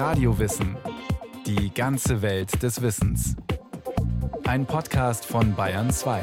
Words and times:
Radiowissen. 0.00 0.78
Die 1.44 1.74
ganze 1.74 2.22
Welt 2.22 2.62
des 2.62 2.80
Wissens. 2.80 3.36
Ein 4.44 4.64
Podcast 4.64 5.26
von 5.26 5.54
Bayern 5.54 5.90
2. 5.90 6.22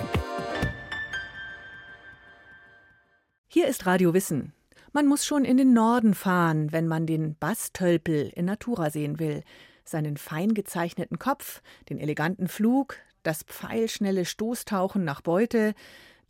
Hier 3.48 3.68
ist 3.68 3.86
Radio 3.86 4.16
Wissen. 4.16 4.54
Man 4.94 5.06
muss 5.06 5.28
schon 5.28 5.46
in 5.46 5.58
den 5.58 5.74
Norden 5.74 6.16
fahren, 6.16 6.72
wenn 6.72 6.88
man 6.88 7.06
den 7.06 7.36
Bastölpel 7.36 8.32
in 8.34 8.46
Natura 8.46 8.90
sehen 8.90 9.20
will. 9.20 9.44
Seinen 9.84 10.18
fein 10.18 10.56
gezeichneten 10.56 11.20
Kopf, 11.20 11.62
den 11.88 12.00
eleganten 12.00 12.48
Flug, 12.48 12.96
das 13.22 13.44
pfeilschnelle 13.44 14.26
Stoßtauchen 14.26 15.04
nach 15.04 15.22
Beute, 15.22 15.76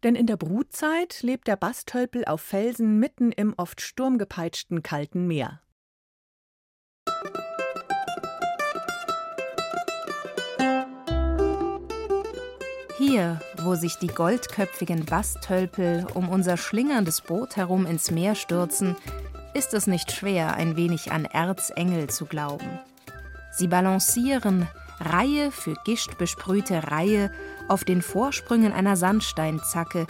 denn 0.03 0.15
in 0.15 0.27
der 0.27 0.35
Brutzeit 0.35 1.21
lebt 1.21 1.47
der 1.47 1.55
Bastölpel 1.55 2.25
auf 2.25 2.41
Felsen 2.41 2.99
mitten 2.99 3.31
im 3.31 3.53
oft 3.55 3.79
sturmgepeitschten 3.79 4.83
kalten 4.83 5.27
Meer. 5.27 5.61
Hier, 13.09 13.39
wo 13.63 13.75
sich 13.75 13.95
die 13.99 14.07
goldköpfigen 14.07 15.05
Bastölpel 15.05 16.05
um 16.13 16.27
unser 16.27 16.57
schlingerndes 16.57 17.21
Boot 17.21 17.55
herum 17.55 17.85
ins 17.85 18.11
Meer 18.11 18.35
stürzen, 18.35 18.97
ist 19.53 19.73
es 19.73 19.87
nicht 19.87 20.11
schwer, 20.11 20.55
ein 20.55 20.75
wenig 20.75 21.09
an 21.13 21.23
Erzengel 21.23 22.09
zu 22.09 22.25
glauben. 22.25 22.67
Sie 23.53 23.69
balancieren, 23.69 24.67
Reihe 24.99 25.51
für 25.51 25.75
Gischt 25.85 26.17
besprühte 26.17 26.91
Reihe, 26.91 27.31
auf 27.69 27.85
den 27.85 28.01
Vorsprüngen 28.01 28.73
einer 28.73 28.97
Sandsteinzacke, 28.97 30.05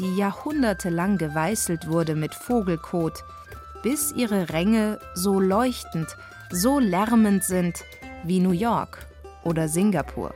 die 0.00 0.16
jahrhundertelang 0.16 1.18
geweißelt 1.18 1.86
wurde 1.86 2.16
mit 2.16 2.34
Vogelkot, 2.34 3.22
bis 3.84 4.10
ihre 4.10 4.48
Ränge 4.48 4.98
so 5.14 5.38
leuchtend, 5.38 6.16
so 6.50 6.80
lärmend 6.80 7.44
sind 7.44 7.84
wie 8.24 8.40
New 8.40 8.50
York 8.50 9.06
oder 9.44 9.68
Singapur. 9.68 10.34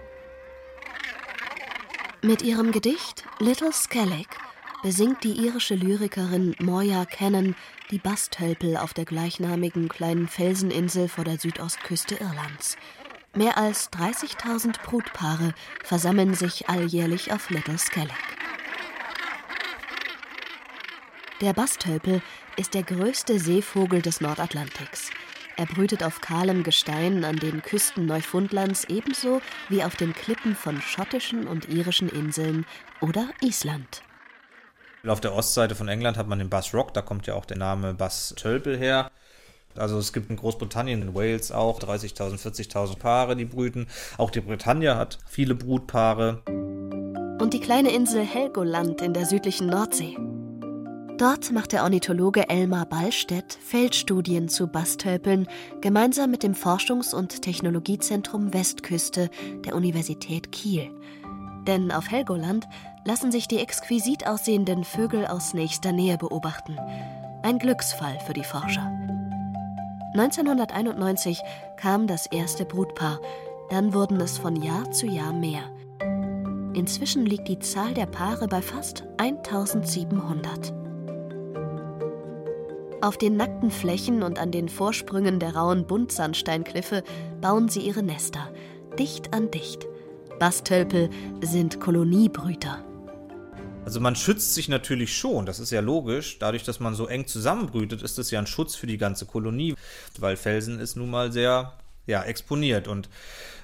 Mit 2.25 2.41
ihrem 2.41 2.72
Gedicht 2.72 3.25
Little 3.39 3.70
Skellig 3.70 4.27
besingt 4.83 5.25
die 5.25 5.44
irische 5.44 5.75
Lyrikerin 5.75 6.56
Moya 6.58 7.05
Cannon 7.05 7.55
die 7.91 7.98
Bastölpel 7.98 8.78
auf 8.78 8.94
der 8.94 9.05
gleichnamigen 9.05 9.91
kleinen 9.91 10.27
Felseninsel 10.27 11.08
vor 11.08 11.25
der 11.25 11.39
Südostküste 11.39 12.14
Irlands. 12.14 12.78
Mehr 13.34 13.58
als 13.58 13.92
30.000 13.92 14.81
Brutpaare 14.83 15.53
versammeln 15.83 16.33
sich 16.33 16.66
alljährlich 16.66 17.31
auf 17.31 17.50
Little 17.50 17.77
Skellig. 17.77 18.14
Der 21.42 21.53
Bastölpel 21.53 22.22
ist 22.56 22.72
der 22.72 22.84
größte 22.84 23.38
Seevogel 23.38 24.00
des 24.00 24.22
Nordatlantiks. 24.22 25.11
Er 25.56 25.66
brütet 25.66 26.02
auf 26.02 26.20
kahlem 26.20 26.64
Gestein 26.64 27.24
an 27.24 27.36
den 27.36 27.62
Küsten 27.62 28.06
Neufundlands 28.06 28.84
ebenso 28.86 29.41
wie 29.69 29.84
auf 29.84 29.94
den 29.94 30.12
Klippen 30.12 30.56
von 30.56 30.80
schottischen 30.80 31.47
und 31.47 31.69
irischen 31.69 32.08
Inseln 32.08 32.66
oder 33.00 33.28
Island. 33.41 34.02
Auf 35.06 35.20
der 35.20 35.34
Ostseite 35.34 35.77
von 35.77 35.86
England 35.86 36.16
hat 36.16 36.27
man 36.27 36.41
den 36.41 36.48
Bass 36.48 36.75
Rock, 36.75 36.92
da 36.94 37.02
kommt 37.02 37.27
ja 37.27 37.34
auch 37.34 37.44
der 37.44 37.58
Name 37.58 37.94
Bass 37.94 38.34
Tölpel 38.36 38.77
her. 38.77 39.10
Also 39.77 39.98
es 39.98 40.12
gibt 40.12 40.30
in 40.30 40.36
Großbritannien, 40.36 41.02
in 41.02 41.14
Wales 41.14 41.52
auch 41.52 41.78
30.000, 41.78 42.41
40.000 42.41 42.98
Paare, 42.98 43.36
die 43.36 43.44
brüten. 43.44 43.86
Auch 44.19 44.30
die 44.30 44.41
Bretagne 44.41 44.97
hat 44.97 45.19
viele 45.28 45.55
Brutpaare. 45.55 46.42
Und 47.41 47.52
die 47.52 47.60
kleine 47.60 47.92
Insel 47.92 48.25
Helgoland 48.25 49.02
in 49.02 49.12
der 49.12 49.27
südlichen 49.27 49.69
Nordsee. 49.69 50.16
Dort 51.18 51.52
macht 51.52 51.70
der 51.70 51.84
Ornithologe 51.84 52.48
Elmar 52.48 52.86
Ballstedt 52.86 53.56
Feldstudien 53.62 54.48
zu 54.48 54.66
Bastölpeln 54.66 55.46
gemeinsam 55.80 56.32
mit 56.32 56.42
dem 56.42 56.54
Forschungs- 56.54 57.14
und 57.14 57.40
Technologiezentrum 57.40 58.52
Westküste 58.52 59.30
der 59.64 59.76
Universität 59.76 60.50
Kiel. 60.50 60.90
Denn 61.68 61.92
auf 61.92 62.10
Helgoland 62.10 62.66
lassen 63.04 63.30
sich 63.30 63.47
die 63.47 63.60
exquisit 63.60 64.26
aussehenden 64.26 64.82
Vögel 64.82 65.24
aus 65.26 65.54
nächster 65.54 65.92
Nähe 65.92 66.19
beobachten. 66.19 66.76
Ein 67.44 67.60
Glücksfall 67.60 68.19
für 68.26 68.32
die 68.32 68.42
Forscher. 68.42 68.91
1991 70.14 71.41
kam 71.76 72.08
das 72.08 72.26
erste 72.26 72.64
Brutpaar, 72.64 73.20
dann 73.70 73.94
wurden 73.94 74.20
es 74.20 74.36
von 74.36 74.60
Jahr 74.60 74.91
zu 74.91 75.06
Jahr 75.06 75.32
mehr. 75.32 75.62
Inzwischen 76.74 77.24
liegt 77.24 77.47
die 77.47 77.60
Zahl 77.60 77.94
der 77.94 78.06
Paare 78.06 78.48
bei 78.48 78.60
fast 78.60 79.04
1700. 79.19 80.84
Auf 83.00 83.19
den 83.19 83.37
nackten 83.37 83.71
Flächen 83.71 84.22
und 84.22 84.38
an 84.38 84.50
den 84.50 84.69
Vorsprüngen 84.69 85.38
der 85.38 85.55
rauen 85.56 85.87
Buntsandsteinkliffe 85.87 87.03
bauen 87.41 87.69
sie 87.69 87.81
ihre 87.81 88.03
Nester, 88.03 88.53
dicht 88.99 89.34
an 89.34 89.50
dicht. 89.50 89.87
Bastölpel 90.38 91.10
sind 91.43 91.81
Koloniebrüter. 91.81 92.84
Also 93.84 94.00
man 94.00 94.16
schützt 94.16 94.54
sich 94.54 94.69
natürlich 94.69 95.15
schon, 95.15 95.44
das 95.44 95.60
ist 95.60 95.71
ja 95.71 95.81
logisch. 95.81 96.38
Dadurch, 96.38 96.65
dass 96.65 96.81
man 96.81 96.94
so 96.94 97.06
eng 97.06 97.27
zusammenbrütet, 97.27 98.03
ist 98.03 98.16
das 98.16 98.31
ja 98.31 98.38
ein 98.38 98.47
Schutz 98.47 98.75
für 98.75 98.87
die 98.87 98.97
ganze 98.97 99.27
Kolonie, 99.27 99.75
weil 100.19 100.37
Felsen 100.37 100.78
ist 100.78 100.97
nun 100.97 101.10
mal 101.10 101.33
sehr 101.33 101.75
ja, 102.06 102.22
exponiert. 102.22 102.88
Und 102.88 103.09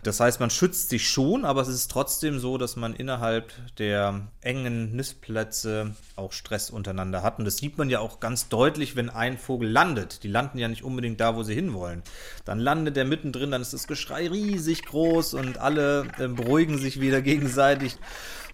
das 0.03 0.19
heißt, 0.19 0.41
man 0.41 0.50
schützt 0.50 0.88
sich 0.88 1.09
schon, 1.09 1.44
aber 1.44 1.61
es 1.61 1.69
ist 1.69 1.91
trotzdem 1.91 2.38
so, 2.38 2.56
dass 2.56 2.77
man 2.77 2.94
innerhalb 2.94 3.53
der 3.77 4.28
engen 4.41 4.97
Nistplätze 4.97 5.94
auch 6.16 6.33
Stress 6.33 6.71
untereinander 6.71 7.22
hat. 7.22 7.38
Und 7.38 7.44
das 7.44 7.59
sieht 7.59 7.77
man 7.77 7.91
ja 7.91 8.00
auch 8.00 8.19
ganz 8.19 8.49
deutlich, 8.49 8.97
wenn 8.97 9.10
ein 9.10 9.37
Vogel 9.37 9.69
landet. 9.69 10.22
Die 10.22 10.28
landen 10.28 10.59
ja 10.59 10.69
nicht 10.69 10.84
unbedingt 10.84 11.21
da, 11.21 11.37
wo 11.37 11.43
sie 11.43 11.55
hinwollen. 11.55 12.03
Dann 12.47 12.59
landet 12.59 12.97
der 12.97 13.05
mittendrin, 13.05 13.50
dann 13.50 13.62
ist 13.62 13.75
das 13.75 13.87
Geschrei 13.87 14.28
riesig 14.28 14.84
groß 14.87 15.34
und 15.34 15.59
alle 15.59 16.06
äh, 16.19 16.28
beruhigen 16.28 16.78
sich 16.78 17.00
wieder 17.00 17.21
gegenseitig. 17.22 17.99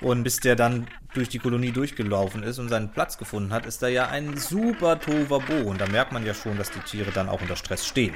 Und 0.00 0.24
bis 0.24 0.40
der 0.40 0.56
dann 0.56 0.88
durch 1.14 1.28
die 1.28 1.38
Kolonie 1.38 1.72
durchgelaufen 1.72 2.42
ist 2.42 2.58
und 2.58 2.68
seinen 2.68 2.90
Platz 2.90 3.18
gefunden 3.18 3.52
hat, 3.52 3.66
ist 3.66 3.82
da 3.82 3.88
ja 3.88 4.08
ein 4.08 4.36
super 4.36 5.00
Tovabo. 5.00 5.62
Und 5.64 5.80
da 5.80 5.86
merkt 5.86 6.12
man 6.12 6.26
ja 6.26 6.34
schon, 6.34 6.58
dass 6.58 6.70
die 6.70 6.80
Tiere 6.80 7.12
dann 7.12 7.28
auch 7.28 7.40
unter 7.40 7.56
Stress 7.56 7.86
stehen. 7.86 8.14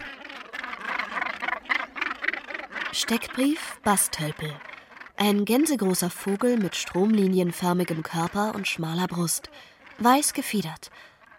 Steckbrief 2.92 3.78
Bastölpel. 3.84 4.52
Ein 5.16 5.44
gänsegroßer 5.44 6.10
Vogel 6.10 6.56
mit 6.56 6.74
stromlinienförmigem 6.74 8.02
Körper 8.02 8.52
und 8.56 8.66
schmaler 8.66 9.06
Brust. 9.06 9.48
Weiß 9.98 10.32
gefiedert. 10.32 10.90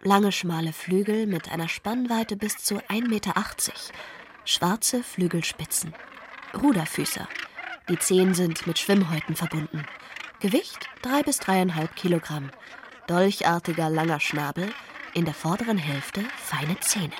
Lange 0.01 0.31
schmale 0.31 0.71
Flügel 0.71 1.27
mit 1.27 1.51
einer 1.51 1.67
Spannweite 1.67 2.37
bis 2.37 2.57
zu 2.57 2.77
1,80 2.77 3.07
Meter. 3.09 3.33
Schwarze 4.45 5.03
Flügelspitzen. 5.03 5.93
Ruderfüßer. 6.61 7.27
Die 7.89 7.99
Zehen 7.99 8.33
sind 8.33 8.65
mit 8.65 8.79
Schwimmhäuten 8.79 9.35
verbunden. 9.35 9.85
Gewicht 10.39 10.87
3 11.01 11.23
bis 11.23 11.41
3,5 11.41 11.87
Kilogramm. 11.95 12.49
Dolchartiger 13.07 13.89
langer 13.89 14.21
Schnabel. 14.21 14.71
In 15.13 15.25
der 15.25 15.33
vorderen 15.33 15.77
Hälfte 15.77 16.23
feine 16.37 16.79
Zähne. 16.79 17.11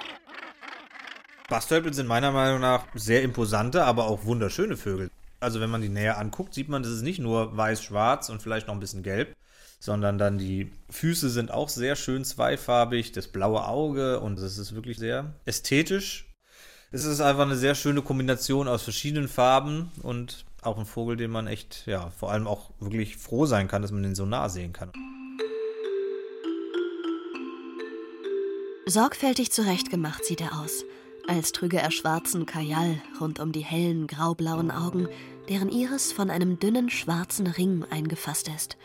Bastölpel 1.51 1.93
sind 1.93 2.07
meiner 2.07 2.31
Meinung 2.31 2.61
nach 2.61 2.85
sehr 2.95 3.23
imposante, 3.23 3.83
aber 3.83 4.05
auch 4.05 4.23
wunderschöne 4.23 4.77
Vögel. 4.77 5.11
Also 5.41 5.59
wenn 5.59 5.69
man 5.69 5.81
die 5.81 5.89
näher 5.89 6.17
anguckt, 6.17 6.53
sieht 6.53 6.69
man, 6.69 6.81
das 6.81 6.93
ist 6.93 7.01
nicht 7.01 7.19
nur 7.19 7.57
weiß-schwarz 7.57 8.29
und 8.29 8.41
vielleicht 8.41 8.67
noch 8.67 8.73
ein 8.73 8.79
bisschen 8.79 9.03
gelb, 9.03 9.35
sondern 9.77 10.17
dann 10.17 10.37
die 10.37 10.71
Füße 10.89 11.29
sind 11.29 11.51
auch 11.51 11.67
sehr 11.67 11.97
schön 11.97 12.23
zweifarbig, 12.23 13.11
das 13.11 13.27
blaue 13.27 13.67
Auge 13.67 14.21
und 14.21 14.39
es 14.39 14.57
ist 14.57 14.75
wirklich 14.75 14.97
sehr 14.97 15.33
ästhetisch. 15.43 16.25
Es 16.93 17.03
ist 17.03 17.19
einfach 17.19 17.43
eine 17.43 17.57
sehr 17.57 17.75
schöne 17.75 18.01
Kombination 18.01 18.69
aus 18.69 18.83
verschiedenen 18.83 19.27
Farben 19.27 19.91
und 20.03 20.45
auch 20.61 20.77
ein 20.77 20.85
Vogel, 20.85 21.17
den 21.17 21.31
man 21.31 21.47
echt, 21.47 21.85
ja, 21.85 22.11
vor 22.11 22.31
allem 22.31 22.47
auch 22.47 22.69
wirklich 22.79 23.17
froh 23.17 23.45
sein 23.45 23.67
kann, 23.67 23.81
dass 23.81 23.91
man 23.91 24.03
den 24.03 24.15
so 24.15 24.25
nah 24.25 24.47
sehen 24.47 24.71
kann. 24.71 24.93
Sorgfältig 28.85 29.51
zurechtgemacht 29.51 30.23
sieht 30.23 30.39
er 30.39 30.57
aus 30.57 30.85
als 31.31 31.53
trüge 31.53 31.79
er 31.79 31.91
schwarzen 31.91 32.45
Kajal 32.45 33.01
rund 33.21 33.39
um 33.39 33.53
die 33.53 33.63
hellen 33.63 34.05
graublauen 34.05 34.69
Augen, 34.69 35.07
deren 35.47 35.69
Iris 35.69 36.11
von 36.11 36.29
einem 36.29 36.59
dünnen 36.59 36.89
schwarzen 36.89 37.47
Ring 37.47 37.85
eingefasst 37.89 38.49
ist, 38.49 38.75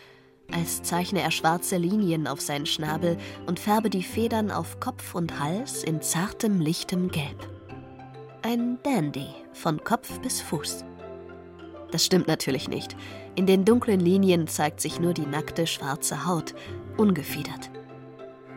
als 0.53 0.85
zeichne 0.85 1.23
er 1.23 1.33
schwarze 1.33 1.77
Linien 1.77 2.29
auf 2.29 2.41
seinen 2.41 2.67
Schnabel 2.67 3.19
und 3.47 3.59
färbe 3.59 3.91
die 3.91 4.05
Federn 4.05 4.53
auf 4.53 4.79
Kopf 4.79 5.17
und 5.17 5.41
Hals 5.41 5.83
in 5.83 6.03
zartem, 6.03 6.61
lichtem 6.61 7.11
Gelb. 7.11 7.51
Ein 8.43 8.79
Dandy 8.85 9.27
von 9.53 9.83
Kopf 9.83 10.21
bis 10.21 10.41
Fuß. 10.41 10.85
Das 11.91 12.05
stimmt 12.05 12.29
natürlich 12.29 12.69
nicht. 12.69 12.97
In 13.35 13.47
den 13.47 13.65
dunklen 13.65 13.99
Linien 13.99 14.47
zeigt 14.47 14.81
sich 14.81 15.01
nur 15.01 15.15
die 15.15 15.27
nackte 15.27 15.67
schwarze 15.67 16.27
Haut, 16.27 16.55
ungefiedert. 16.97 17.71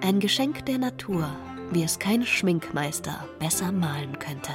Ein 0.01 0.19
Geschenk 0.19 0.63
der 0.67 0.77
Natur, 0.77 1.27
wie 1.71 1.83
es 1.83 1.99
kein 1.99 2.25
Schminkmeister 2.25 3.27
besser 3.39 3.71
malen 3.71 4.17
könnte. 4.19 4.51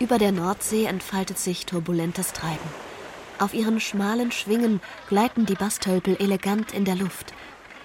Über 0.00 0.18
der 0.18 0.32
Nordsee 0.32 0.84
entfaltet 0.84 1.38
sich 1.38 1.66
turbulentes 1.66 2.32
Treiben. 2.32 2.68
Auf 3.38 3.52
ihren 3.54 3.80
schmalen 3.80 4.32
Schwingen 4.32 4.80
gleiten 5.08 5.46
die 5.46 5.54
Bastölpel 5.54 6.16
elegant 6.20 6.72
in 6.72 6.84
der 6.84 6.96
Luft, 6.96 7.34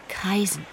kreisen. 0.09 0.65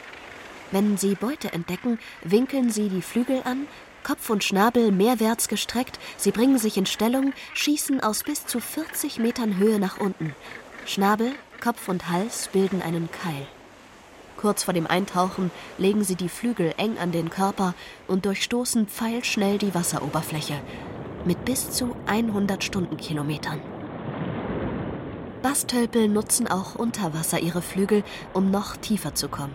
Wenn 0.70 0.97
sie 0.97 1.14
Beute 1.14 1.52
entdecken, 1.52 1.99
winkeln 2.23 2.70
sie 2.70 2.88
die 2.88 3.02
Flügel 3.02 3.43
an, 3.44 3.67
Kopf 4.02 4.31
und 4.31 4.44
Schnabel 4.44 4.93
mehrwärts 4.93 5.49
gestreckt, 5.49 5.99
sie 6.17 6.31
bringen 6.31 6.58
sich 6.58 6.76
in 6.76 6.87
Stellung, 6.87 7.32
schießen 7.55 8.00
aus 8.02 8.23
bis 8.23 8.47
zu 8.47 8.61
40 8.61 9.19
Metern 9.19 9.58
Höhe 9.58 9.79
nach 9.79 9.99
unten. 9.99 10.35
Schnabel, 10.87 11.32
Kopf 11.61 11.88
und 11.88 12.08
Hals 12.08 12.49
bilden 12.49 12.81
einen 12.81 13.11
Keil. 13.11 13.47
Kurz 14.40 14.62
vor 14.62 14.72
dem 14.72 14.87
Eintauchen 14.87 15.50
legen 15.76 16.02
sie 16.02 16.14
die 16.14 16.31
Flügel 16.31 16.72
eng 16.78 16.96
an 16.96 17.12
den 17.12 17.28
Körper 17.28 17.75
und 18.08 18.25
durchstoßen 18.25 18.87
pfeilschnell 18.87 19.58
die 19.58 19.75
Wasseroberfläche 19.75 20.54
mit 21.26 21.44
bis 21.44 21.70
zu 21.70 21.94
100 22.06 22.64
Stundenkilometern. 22.64 23.60
Bastölpel 25.42 26.08
nutzen 26.08 26.50
auch 26.50 26.75
unter 26.75 27.12
Wasser 27.12 27.40
ihre 27.40 27.60
Flügel, 27.60 28.02
um 28.32 28.50
noch 28.50 28.78
tiefer 28.78 29.14
zu 29.14 29.28
kommen. 29.28 29.52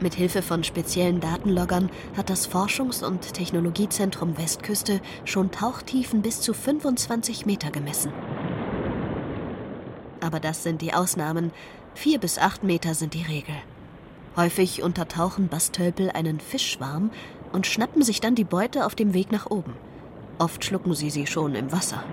Mit 0.00 0.14
Hilfe 0.14 0.42
von 0.42 0.62
speziellen 0.62 1.20
Datenloggern 1.20 1.90
hat 2.14 2.28
das 2.28 2.46
Forschungs- 2.50 3.02
und 3.02 3.32
Technologiezentrum 3.32 4.36
Westküste 4.36 5.00
schon 5.24 5.50
Tauchtiefen 5.50 6.20
bis 6.20 6.42
zu 6.42 6.52
25 6.52 7.46
Meter 7.46 7.70
gemessen. 7.70 8.12
Aber 10.20 10.38
das 10.38 10.62
sind 10.62 10.82
die 10.82 10.92
Ausnahmen. 10.92 11.50
Vier 11.94 12.18
bis 12.18 12.36
acht 12.38 12.62
Meter 12.62 12.92
sind 12.92 13.14
die 13.14 13.22
Regel. 13.22 13.54
Häufig 14.38 14.84
untertauchen 14.84 15.48
Bastölpel 15.48 16.10
einen 16.12 16.38
Fischschwarm 16.38 17.10
und 17.50 17.66
schnappen 17.66 18.02
sich 18.02 18.20
dann 18.20 18.36
die 18.36 18.44
Beute 18.44 18.86
auf 18.86 18.94
dem 18.94 19.12
Weg 19.12 19.32
nach 19.32 19.50
oben. 19.50 19.74
Oft 20.38 20.64
schlucken 20.64 20.94
sie 20.94 21.10
sie 21.10 21.26
schon 21.26 21.56
im 21.56 21.72
Wasser. 21.72 22.04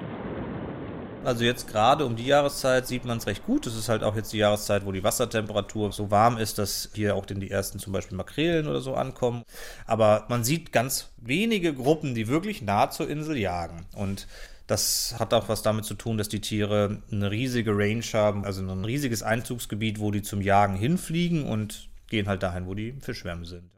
Also 1.24 1.44
jetzt 1.44 1.68
gerade 1.68 2.04
um 2.04 2.16
die 2.16 2.25
Jahreszeit 2.25 2.88
sieht 2.88 3.06
man 3.06 3.19
es 3.19 3.27
recht 3.27 3.45
gut. 3.45 3.68
Es 3.68 3.75
ist 3.75 3.89
halt 3.89 4.01
auch 4.01 4.16
jetzt 4.16 4.33
die 4.33 4.39
Jahreszeit, 4.39 4.88
wo 4.88 4.92
die 4.92 5.04
Wassertemperatur 5.04 5.92
so 5.92 6.10
warm 6.10 6.38
ist, 6.38 6.57
dass 6.57 6.89
hier 6.95 7.16
auch 7.16 7.27
denn 7.27 7.39
die 7.39 7.51
ersten 7.51 7.77
zum 7.77 7.94
Beispiel 7.94 8.18
Makrelen 8.18 8.68
oder 8.68 8.81
so 8.81 8.95
ankommen. 8.95 9.44
Aber 9.86 10.25
man 10.27 10.44
sieht 10.44 10.72
ganz 10.72 11.12
wenige 11.18 11.75
Gruppen, 11.75 12.16
die 12.16 12.27
wirklich 12.27 12.63
nah 12.63 12.89
zur 12.89 13.07
Insel 13.07 13.38
jagen. 13.38 13.86
Und 13.94 14.27
das 14.66 15.13
hat 15.19 15.31
auch 15.36 15.48
was 15.48 15.62
damit 15.62 15.86
zu 15.86 15.94
tun, 15.94 16.18
dass 16.18 16.27
die 16.27 16.42
Tiere 16.42 17.04
eine 17.12 17.30
riesige 17.30 17.77
Range 17.77 18.04
haben, 18.13 18.45
also 18.45 18.63
ein 18.63 18.83
riesiges 18.83 19.22
Einzugsgebiet, 19.22 20.00
wo 20.00 20.10
die 20.10 20.24
zum 20.24 20.42
Jagen 20.42 20.75
hinfliegen 20.75 21.45
und 21.45 21.88
gehen 22.07 22.28
halt 22.28 22.44
dahin, 22.44 22.68
wo 22.68 22.74
die 22.74 22.94
Fischschwärme 22.94 23.46
sind. 23.46 23.69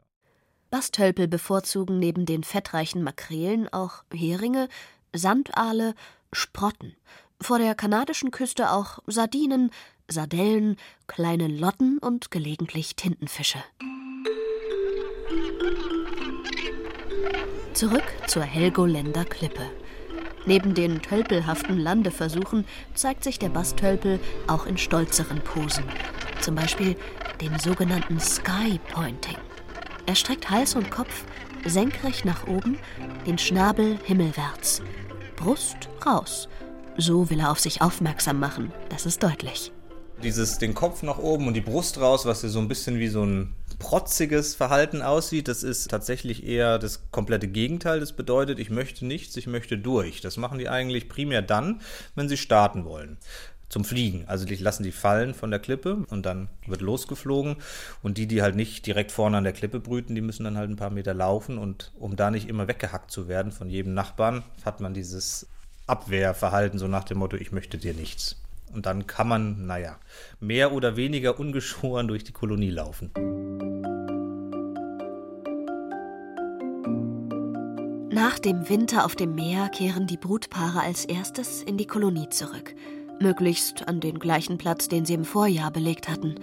Bastölpel 0.70 1.28
bevorzugen 1.28 1.98
neben 1.98 2.26
den 2.26 2.44
fettreichen 2.44 3.02
Makrelen 3.02 3.68
auch 3.72 4.04
Heringe, 4.12 4.68
Sandaale, 5.14 5.94
Sprotten. 6.32 6.94
Vor 7.40 7.58
der 7.58 7.74
kanadischen 7.74 8.30
Küste 8.30 8.70
auch 8.70 8.98
Sardinen, 9.06 9.70
Sardellen, 10.08 10.76
kleine 11.06 11.48
Lotten 11.48 11.98
und 11.98 12.30
gelegentlich 12.30 12.96
Tintenfische. 12.96 13.62
Zurück 17.72 18.04
zur 18.26 18.42
Helgoländer 18.42 19.24
Klippe. 19.24 19.70
Neben 20.48 20.72
den 20.72 21.02
tölpelhaften 21.02 21.78
Landeversuchen 21.78 22.64
zeigt 22.94 23.22
sich 23.22 23.38
der 23.38 23.50
Bastölpel 23.50 24.18
auch 24.46 24.64
in 24.64 24.78
stolzeren 24.78 25.42
Posen. 25.42 25.84
Zum 26.40 26.54
Beispiel 26.54 26.96
dem 27.42 27.58
sogenannten 27.58 28.18
Sky 28.18 28.80
Pointing. 28.90 29.36
Er 30.06 30.14
streckt 30.14 30.48
Hals 30.48 30.74
und 30.74 30.90
Kopf 30.90 31.26
senkrecht 31.66 32.24
nach 32.24 32.46
oben, 32.46 32.78
den 33.26 33.36
Schnabel 33.36 33.98
himmelwärts, 34.04 34.80
Brust 35.36 35.90
raus. 36.06 36.48
So 36.96 37.28
will 37.28 37.40
er 37.40 37.50
auf 37.50 37.60
sich 37.60 37.82
aufmerksam 37.82 38.40
machen, 38.40 38.72
das 38.88 39.04
ist 39.04 39.22
deutlich. 39.22 39.70
Dieses 40.22 40.56
den 40.56 40.72
Kopf 40.72 41.02
nach 41.02 41.18
oben 41.18 41.46
und 41.46 41.54
die 41.54 41.60
Brust 41.60 42.00
raus, 42.00 42.24
was 42.24 42.40
ja 42.40 42.48
so 42.48 42.58
ein 42.58 42.68
bisschen 42.68 42.98
wie 42.98 43.08
so 43.08 43.22
ein 43.22 43.54
protziges 43.78 44.54
Verhalten 44.54 45.02
aussieht, 45.02 45.48
das 45.48 45.62
ist 45.62 45.90
tatsächlich 45.90 46.44
eher 46.44 46.78
das 46.78 47.10
komplette 47.10 47.48
Gegenteil. 47.48 48.00
Das 48.00 48.12
bedeutet, 48.12 48.58
ich 48.58 48.70
möchte 48.70 49.06
nichts, 49.06 49.36
ich 49.36 49.46
möchte 49.46 49.78
durch. 49.78 50.20
Das 50.20 50.36
machen 50.36 50.58
die 50.58 50.68
eigentlich 50.68 51.08
primär 51.08 51.42
dann, 51.42 51.80
wenn 52.14 52.28
sie 52.28 52.36
starten 52.36 52.84
wollen 52.84 53.18
zum 53.68 53.84
Fliegen. 53.84 54.24
Also 54.26 54.46
die 54.46 54.56
lassen 54.56 54.82
die 54.82 54.92
fallen 54.92 55.34
von 55.34 55.50
der 55.50 55.60
Klippe 55.60 56.06
und 56.08 56.24
dann 56.26 56.48
wird 56.66 56.80
losgeflogen. 56.80 57.56
Und 58.02 58.18
die, 58.18 58.26
die 58.26 58.42
halt 58.42 58.56
nicht 58.56 58.86
direkt 58.86 59.12
vorne 59.12 59.36
an 59.36 59.44
der 59.44 59.52
Klippe 59.52 59.80
brüten, 59.80 60.14
die 60.14 60.20
müssen 60.20 60.44
dann 60.44 60.56
halt 60.56 60.70
ein 60.70 60.76
paar 60.76 60.90
Meter 60.90 61.14
laufen. 61.14 61.58
Und 61.58 61.92
um 61.98 62.16
da 62.16 62.30
nicht 62.30 62.48
immer 62.48 62.68
weggehackt 62.68 63.10
zu 63.10 63.28
werden 63.28 63.52
von 63.52 63.68
jedem 63.68 63.94
Nachbarn, 63.94 64.42
hat 64.64 64.80
man 64.80 64.94
dieses 64.94 65.46
Abwehrverhalten, 65.86 66.78
so 66.78 66.88
nach 66.88 67.04
dem 67.04 67.18
Motto, 67.18 67.36
ich 67.36 67.52
möchte 67.52 67.78
dir 67.78 67.94
nichts. 67.94 68.36
Und 68.72 68.86
dann 68.86 69.06
kann 69.06 69.28
man, 69.28 69.66
naja, 69.66 69.98
mehr 70.40 70.72
oder 70.72 70.96
weniger 70.96 71.38
ungeschoren 71.38 72.08
durch 72.08 72.24
die 72.24 72.32
Kolonie 72.32 72.70
laufen. 72.70 73.10
Nach 78.10 78.38
dem 78.38 78.68
Winter 78.68 79.04
auf 79.04 79.14
dem 79.14 79.34
Meer 79.34 79.68
kehren 79.68 80.06
die 80.06 80.16
Brutpaare 80.16 80.80
als 80.80 81.04
erstes 81.04 81.62
in 81.62 81.76
die 81.76 81.86
Kolonie 81.86 82.28
zurück 82.28 82.74
möglichst 83.20 83.88
an 83.88 84.00
den 84.00 84.18
gleichen 84.18 84.58
Platz, 84.58 84.88
den 84.88 85.04
sie 85.04 85.14
im 85.14 85.24
Vorjahr 85.24 85.70
belegt 85.70 86.08
hatten. 86.08 86.36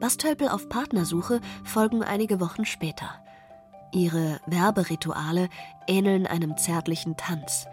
Bastölpel 0.00 0.48
auf 0.48 0.68
Partnersuche 0.68 1.40
folgen 1.64 2.02
einige 2.02 2.40
Wochen 2.40 2.64
später. 2.64 3.10
Ihre 3.92 4.40
Werberituale 4.46 5.48
ähneln 5.86 6.26
einem 6.26 6.56
zärtlichen 6.56 7.16
Tanz. 7.16 7.66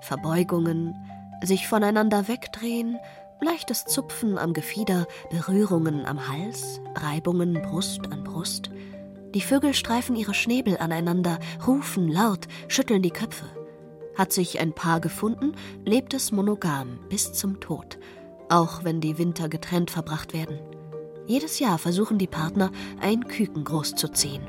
Verbeugungen, 0.00 0.94
sich 1.42 1.66
voneinander 1.66 2.28
wegdrehen, 2.28 2.98
leichtes 3.44 3.84
Zupfen 3.84 4.38
am 4.38 4.52
Gefieder, 4.52 5.06
Berührungen 5.30 6.06
am 6.06 6.28
Hals, 6.28 6.80
Reibungen 6.94 7.60
Brust 7.62 8.10
an 8.10 8.24
Brust. 8.24 8.70
Die 9.34 9.40
Vögel 9.40 9.74
streifen 9.74 10.16
ihre 10.16 10.34
Schnäbel 10.34 10.78
aneinander, 10.78 11.38
rufen 11.66 12.08
laut, 12.08 12.46
schütteln 12.68 13.02
die 13.02 13.10
Köpfe. 13.10 13.46
Hat 14.16 14.32
sich 14.32 14.60
ein 14.60 14.72
Paar 14.72 15.00
gefunden, 15.00 15.52
lebt 15.84 16.14
es 16.14 16.32
monogam 16.32 16.98
bis 17.08 17.32
zum 17.32 17.60
Tod, 17.60 17.98
auch 18.48 18.84
wenn 18.84 19.00
die 19.00 19.18
Winter 19.18 19.48
getrennt 19.48 19.90
verbracht 19.90 20.32
werden. 20.32 20.58
Jedes 21.26 21.58
Jahr 21.58 21.78
versuchen 21.78 22.18
die 22.18 22.26
Partner, 22.26 22.70
ein 23.00 23.26
Küken 23.26 23.64
großzuziehen. 23.64 24.42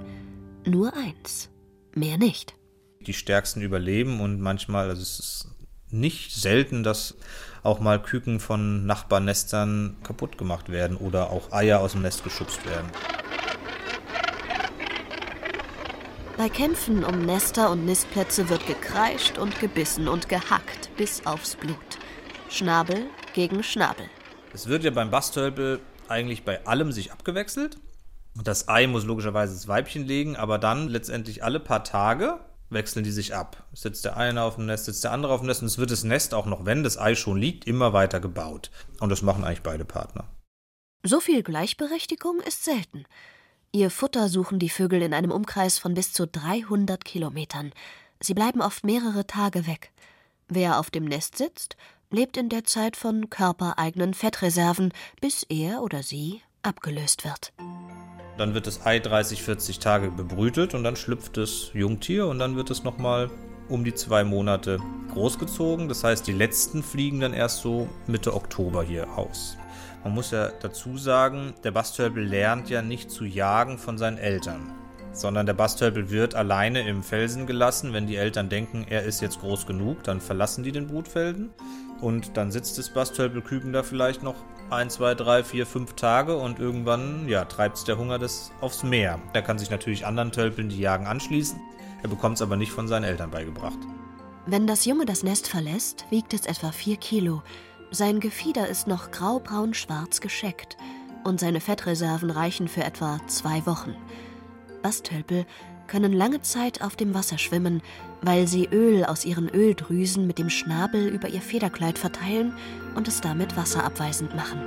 Nur 0.65 0.93
eins, 0.95 1.49
mehr 1.93 2.17
nicht. 2.17 2.53
Die 3.01 3.13
Stärksten 3.13 3.61
überleben 3.61 4.19
und 4.19 4.39
manchmal, 4.39 4.89
also 4.89 5.01
es 5.01 5.19
ist 5.19 5.47
nicht 5.89 6.33
selten, 6.33 6.83
dass 6.83 7.15
auch 7.65 7.79
mal 7.79 8.01
Küken 8.01 8.39
von 8.39 8.85
Nachbarnestern 8.85 9.97
kaputt 10.03 10.37
gemacht 10.37 10.69
werden 10.69 10.97
oder 10.97 11.31
auch 11.31 11.51
Eier 11.51 11.79
aus 11.79 11.93
dem 11.93 12.01
Nest 12.01 12.23
geschubst 12.23 12.65
werden. 12.65 12.89
Bei 16.37 16.49
Kämpfen 16.49 17.05
um 17.05 17.25
Nester 17.25 17.71
und 17.71 17.85
Nistplätze 17.85 18.49
wird 18.49 18.67
gekreischt 18.67 19.37
und 19.37 19.59
gebissen 19.59 20.09
und 20.09 20.27
gehackt 20.27 20.89
bis 20.97 21.25
aufs 21.25 21.55
Blut. 21.55 21.77
Schnabel 22.49 23.05
gegen 23.33 23.63
Schnabel. 23.63 24.05
Es 24.53 24.67
wird 24.67 24.83
ja 24.83 24.91
beim 24.91 25.11
Bastölpel 25.11 25.79
eigentlich 26.07 26.43
bei 26.43 26.65
allem 26.65 26.91
sich 26.91 27.11
abgewechselt. 27.11 27.77
Das 28.43 28.67
Ei 28.67 28.85
muss 28.87 29.05
logischerweise 29.05 29.53
das 29.53 29.69
Weibchen 29.69 30.05
legen, 30.05 30.35
aber 30.35 30.57
dann 30.57 30.89
letztendlich 30.89 31.43
alle 31.43 31.61
paar 31.61 31.85
Tage 31.85 32.39
wechseln 32.69 33.03
die 33.03 33.11
sich 33.11 33.35
ab. 33.35 33.65
Sitzt 33.73 34.05
der 34.05 34.17
eine 34.17 34.43
auf 34.43 34.55
dem 34.55 34.65
Nest, 34.65 34.85
sitzt 34.85 35.03
der 35.03 35.11
andere 35.11 35.33
auf 35.33 35.41
dem 35.41 35.47
Nest 35.47 35.61
und 35.61 35.67
es 35.67 35.77
wird 35.77 35.91
das 35.91 36.03
Nest 36.03 36.33
auch 36.33 36.45
noch, 36.45 36.65
wenn 36.65 36.83
das 36.83 36.97
Ei 36.97 37.15
schon 37.15 37.37
liegt, 37.37 37.65
immer 37.67 37.93
weiter 37.93 38.19
gebaut. 38.19 38.71
Und 38.99 39.09
das 39.09 39.21
machen 39.21 39.43
eigentlich 39.43 39.63
beide 39.63 39.85
Partner. 39.85 40.25
So 41.03 41.19
viel 41.19 41.43
Gleichberechtigung 41.43 42.39
ist 42.39 42.63
selten. 42.65 43.05
Ihr 43.71 43.91
Futter 43.91 44.29
suchen 44.29 44.57
die 44.57 44.69
Vögel 44.69 45.01
in 45.01 45.13
einem 45.13 45.31
Umkreis 45.31 45.77
von 45.77 45.93
bis 45.93 46.13
zu 46.13 46.27
300 46.27 47.03
Kilometern. 47.03 47.73
Sie 48.19 48.33
bleiben 48.33 48.61
oft 48.61 48.85
mehrere 48.85 49.27
Tage 49.27 49.67
weg. 49.67 49.91
Wer 50.47 50.79
auf 50.79 50.89
dem 50.89 51.05
Nest 51.05 51.37
sitzt, 51.37 51.75
lebt 52.09 52.37
in 52.37 52.49
der 52.49 52.63
Zeit 52.63 52.95
von 52.95 53.29
körpereigenen 53.29 54.13
Fettreserven, 54.13 54.93
bis 55.21 55.43
er 55.43 55.81
oder 55.81 56.03
sie 56.03 56.41
abgelöst 56.63 57.25
wird. 57.25 57.53
Dann 58.37 58.53
wird 58.53 58.67
das 58.67 58.85
Ei 58.85 58.99
30, 58.99 59.43
40 59.43 59.79
Tage 59.79 60.11
bebrütet 60.11 60.73
und 60.73 60.83
dann 60.83 60.95
schlüpft 60.95 61.37
das 61.37 61.71
Jungtier 61.73 62.27
und 62.27 62.39
dann 62.39 62.55
wird 62.55 62.69
es 62.69 62.83
nochmal 62.83 63.29
um 63.69 63.83
die 63.83 63.93
zwei 63.93 64.23
Monate 64.23 64.79
großgezogen. 65.13 65.87
Das 65.87 66.03
heißt, 66.03 66.27
die 66.27 66.33
letzten 66.33 66.83
fliegen 66.83 67.21
dann 67.21 67.33
erst 67.33 67.61
so 67.61 67.87
Mitte 68.07 68.33
Oktober 68.33 68.83
hier 68.83 69.17
aus. 69.17 69.57
Man 70.03 70.13
muss 70.13 70.31
ja 70.31 70.51
dazu 70.61 70.97
sagen, 70.97 71.55
der 71.63 71.71
Bastölpel 71.71 72.23
lernt 72.23 72.69
ja 72.69 72.81
nicht 72.81 73.09
zu 73.09 73.25
jagen 73.25 73.79
von 73.79 73.97
seinen 73.97 74.19
Eltern, 74.19 74.71
sondern 75.13 75.47
der 75.47 75.55
Bastölpel 75.55 76.11
wird 76.11 76.35
alleine 76.35 76.87
im 76.87 77.01
Felsen 77.01 77.47
gelassen. 77.47 77.91
Wenn 77.91 78.05
die 78.05 78.17
Eltern 78.17 78.49
denken, 78.49 78.85
er 78.87 79.03
ist 79.03 79.21
jetzt 79.21 79.39
groß 79.39 79.65
genug, 79.65 80.03
dann 80.03 80.21
verlassen 80.21 80.63
die 80.63 80.71
den 80.71 80.87
Brutfelden 80.87 81.49
und 82.01 82.37
dann 82.37 82.51
sitzt 82.51 82.77
das 82.77 82.89
Bastölpelküken 82.89 83.73
da 83.73 83.81
vielleicht 83.81 84.21
noch 84.21 84.35
ein, 84.69 84.89
zwei, 84.89 85.13
drei, 85.15 85.43
vier, 85.43 85.65
fünf 85.65 85.93
Tage 85.93 86.35
und 86.35 86.59
irgendwann 86.59 87.27
ja, 87.27 87.45
treibt 87.45 87.77
es 87.77 87.83
der 87.83 87.97
Hunger 87.97 88.19
das 88.19 88.51
aufs 88.61 88.83
Meer. 88.83 89.19
Er 89.33 89.41
kann 89.41 89.59
sich 89.59 89.69
natürlich 89.69 90.05
anderen 90.05 90.31
Tölpeln, 90.31 90.69
die 90.69 90.79
jagen, 90.79 91.07
anschließen. 91.07 91.59
Er 92.03 92.09
bekommt 92.09 92.35
es 92.35 92.41
aber 92.41 92.55
nicht 92.55 92.71
von 92.71 92.87
seinen 92.87 93.03
Eltern 93.03 93.31
beigebracht. 93.31 93.77
Wenn 94.45 94.67
das 94.67 94.85
Junge 94.85 95.05
das 95.05 95.23
Nest 95.23 95.47
verlässt, 95.47 96.05
wiegt 96.09 96.33
es 96.33 96.45
etwa 96.45 96.71
vier 96.71 96.97
Kilo. 96.97 97.41
Sein 97.91 98.19
Gefieder 98.19 98.67
ist 98.67 98.87
noch 98.87 99.11
graubraun-schwarz 99.11 100.21
gescheckt 100.21 100.77
und 101.23 101.39
seine 101.39 101.61
Fettreserven 101.61 102.29
reichen 102.29 102.67
für 102.67 102.83
etwa 102.83 103.19
zwei 103.27 103.65
Wochen. 103.65 103.95
Bastölpel 104.83 105.45
können 105.87 106.13
lange 106.13 106.41
Zeit 106.41 106.81
auf 106.81 106.95
dem 106.95 107.13
Wasser 107.13 107.37
schwimmen, 107.37 107.81
weil 108.21 108.47
sie 108.47 108.65
Öl 108.65 109.05
aus 109.05 109.25
ihren 109.25 109.49
Öldrüsen 109.49 110.27
mit 110.27 110.39
dem 110.39 110.49
Schnabel 110.49 111.07
über 111.07 111.29
ihr 111.29 111.41
Federkleid 111.41 111.97
verteilen 111.99 112.53
und 112.95 113.07
es 113.07 113.21
damit 113.21 113.55
wasserabweisend 113.55 114.35
machen. 114.35 114.59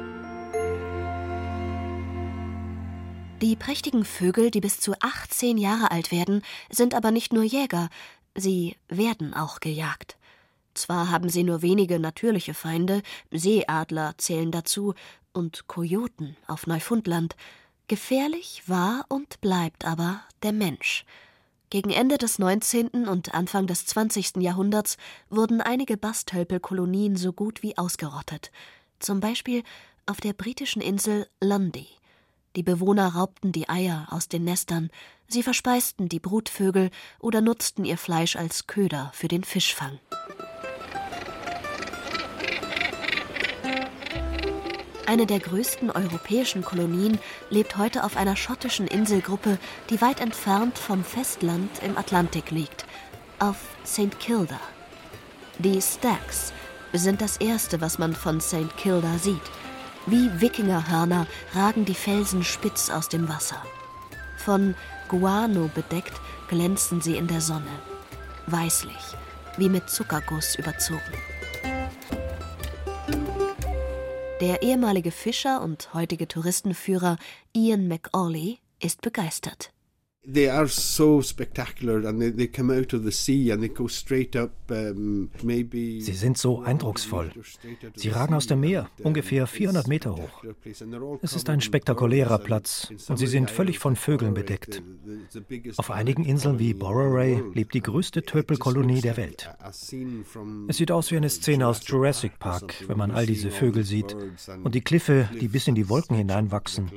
Die 3.40 3.54
prächtigen 3.54 4.04
Vögel, 4.04 4.50
die 4.50 4.60
bis 4.60 4.80
zu 4.80 4.94
18 5.00 5.58
Jahre 5.58 5.92
alt 5.92 6.10
werden, 6.10 6.42
sind 6.70 6.94
aber 6.94 7.12
nicht 7.12 7.32
nur 7.32 7.44
Jäger, 7.44 7.88
sie 8.34 8.76
werden 8.88 9.32
auch 9.32 9.60
gejagt. 9.60 10.16
Zwar 10.75 11.10
haben 11.10 11.28
sie 11.28 11.44
nur 11.44 11.62
wenige 11.62 12.00
natürliche 12.00 12.54
Feinde, 12.54 13.02
Seeadler 13.30 14.14
zählen 14.16 14.50
dazu 14.50 14.94
und 15.32 15.68
Kojoten 15.68 16.37
auf 16.46 16.66
Neufundland, 16.66 17.37
Gefährlich 17.88 18.64
war 18.66 19.07
und 19.09 19.40
bleibt 19.40 19.87
aber 19.87 20.21
der 20.42 20.52
Mensch. 20.52 21.07
Gegen 21.71 21.90
Ende 21.90 22.18
des 22.18 22.38
19. 22.38 23.09
und 23.09 23.33
Anfang 23.33 23.66
des 23.66 23.87
20. 23.87 24.37
Jahrhunderts 24.37 24.99
wurden 25.30 25.62
einige 25.62 25.97
Bastölpelkolonien 25.97 27.16
so 27.16 27.33
gut 27.33 27.62
wie 27.62 27.78
ausgerottet. 27.78 28.52
Zum 28.99 29.21
Beispiel 29.21 29.62
auf 30.04 30.21
der 30.21 30.35
britischen 30.35 30.83
Insel 30.83 31.28
Lundy. 31.40 31.87
Die 32.57 32.62
Bewohner 32.62 33.14
raubten 33.14 33.52
die 33.52 33.71
Eier 33.71 34.07
aus 34.11 34.28
den 34.28 34.45
Nestern, 34.45 34.90
sie 35.26 35.42
verspeisten 35.42 36.11
die 36.11 36.21
Brutvögel 36.21 36.90
oder 37.21 37.40
nutzten 37.40 37.87
ihr 37.87 37.97
Fleisch 37.97 38.37
als 38.37 38.66
Köder 38.66 39.11
für 39.14 39.28
den 39.28 39.45
Fischfang. 39.45 39.99
Eine 45.08 45.24
der 45.24 45.40
größten 45.40 45.90
europäischen 45.90 46.62
Kolonien 46.62 47.18
lebt 47.48 47.78
heute 47.78 48.04
auf 48.04 48.18
einer 48.18 48.36
schottischen 48.36 48.86
Inselgruppe, 48.86 49.56
die 49.88 50.02
weit 50.02 50.20
entfernt 50.20 50.76
vom 50.76 51.02
Festland 51.02 51.70
im 51.82 51.96
Atlantik 51.96 52.50
liegt, 52.50 52.84
auf 53.38 53.56
St. 53.86 54.20
Kilda. 54.20 54.60
Die 55.60 55.80
Stacks 55.80 56.52
sind 56.92 57.22
das 57.22 57.38
erste, 57.38 57.80
was 57.80 57.98
man 57.98 58.14
von 58.14 58.42
St. 58.42 58.76
Kilda 58.76 59.16
sieht. 59.16 59.40
Wie 60.04 60.28
Wikingerhörner 60.42 61.26
ragen 61.54 61.86
die 61.86 61.94
Felsen 61.94 62.44
spitz 62.44 62.90
aus 62.90 63.08
dem 63.08 63.30
Wasser. 63.30 63.62
Von 64.36 64.74
Guano 65.08 65.70
bedeckt 65.74 66.20
glänzen 66.48 67.00
sie 67.00 67.16
in 67.16 67.28
der 67.28 67.40
Sonne. 67.40 67.80
Weißlich, 68.46 69.16
wie 69.56 69.70
mit 69.70 69.88
Zuckerguss 69.88 70.54
überzogen. 70.56 71.00
Der 74.40 74.62
ehemalige 74.62 75.11
Fischer 75.11 75.62
und 75.62 75.92
heutige 75.95 76.28
Touristenführer 76.28 77.16
Ian 77.52 77.88
McAuley 77.88 78.61
ist 78.80 79.00
begeistert. 79.00 79.73
They 80.30 80.50
are 80.50 80.68
so 80.68 81.22
spectacular 81.22 82.06
and 82.06 82.20
they, 82.20 82.30
they 82.30 82.48
come 82.48 82.70
out 82.70 82.92
of 82.92 83.02
the 83.02 83.12
sea 83.12 83.50
and 83.50 83.62
they 83.62 83.68
go 83.68 83.88
straight 83.88 84.37
up 84.37 84.50
um, 84.70 85.30
maybe 85.42 86.02
Sie 86.02 86.12
sind 86.12 86.37
so 86.37 86.60
eindrucksvoll. 86.60 87.30
Sie 87.94 88.10
ragen 88.10 88.34
aus 88.34 88.46
dem 88.46 88.60
Meer, 88.60 88.90
ungefähr 89.02 89.46
400 89.46 89.88
Meter 89.88 90.16
hoch. 90.16 90.44
Es 91.22 91.32
ist 91.32 91.48
ein 91.48 91.62
spektakulärer 91.62 92.38
Platz 92.38 92.92
und 93.08 93.16
sie 93.16 93.26
sind 93.26 93.50
völlig 93.50 93.78
von 93.78 93.96
Vögeln 93.96 94.34
bedeckt. 94.34 94.82
Auf 95.78 95.90
einigen 95.90 96.25
Inseln 96.25 96.58
wie 96.58 96.75
Borroray 96.75 97.42
lebt 97.54 97.72
die 97.72 97.82
größte 97.82 98.22
Tölpelkolonie 98.22 99.00
der 99.00 99.16
Welt. 99.16 99.48
Es 100.68 100.76
sieht 100.76 100.90
aus 100.90 101.10
wie 101.10 101.16
eine 101.16 101.30
Szene 101.30 101.66
aus 101.66 101.80
Jurassic 101.87 102.38
Park, 102.38 102.75
wenn 102.87 102.98
man 102.98 103.12
all 103.12 103.25
diese 103.25 103.50
Vögel 103.50 103.84
sieht 103.84 104.14
und 104.62 104.75
die 104.75 104.82
Kliffe, 104.82 105.30
die 105.40 105.48
bis 105.48 105.68
in 105.68 105.75
die 105.75 105.88
Wolken 105.88 106.16
hineinwachsen. 106.16 106.90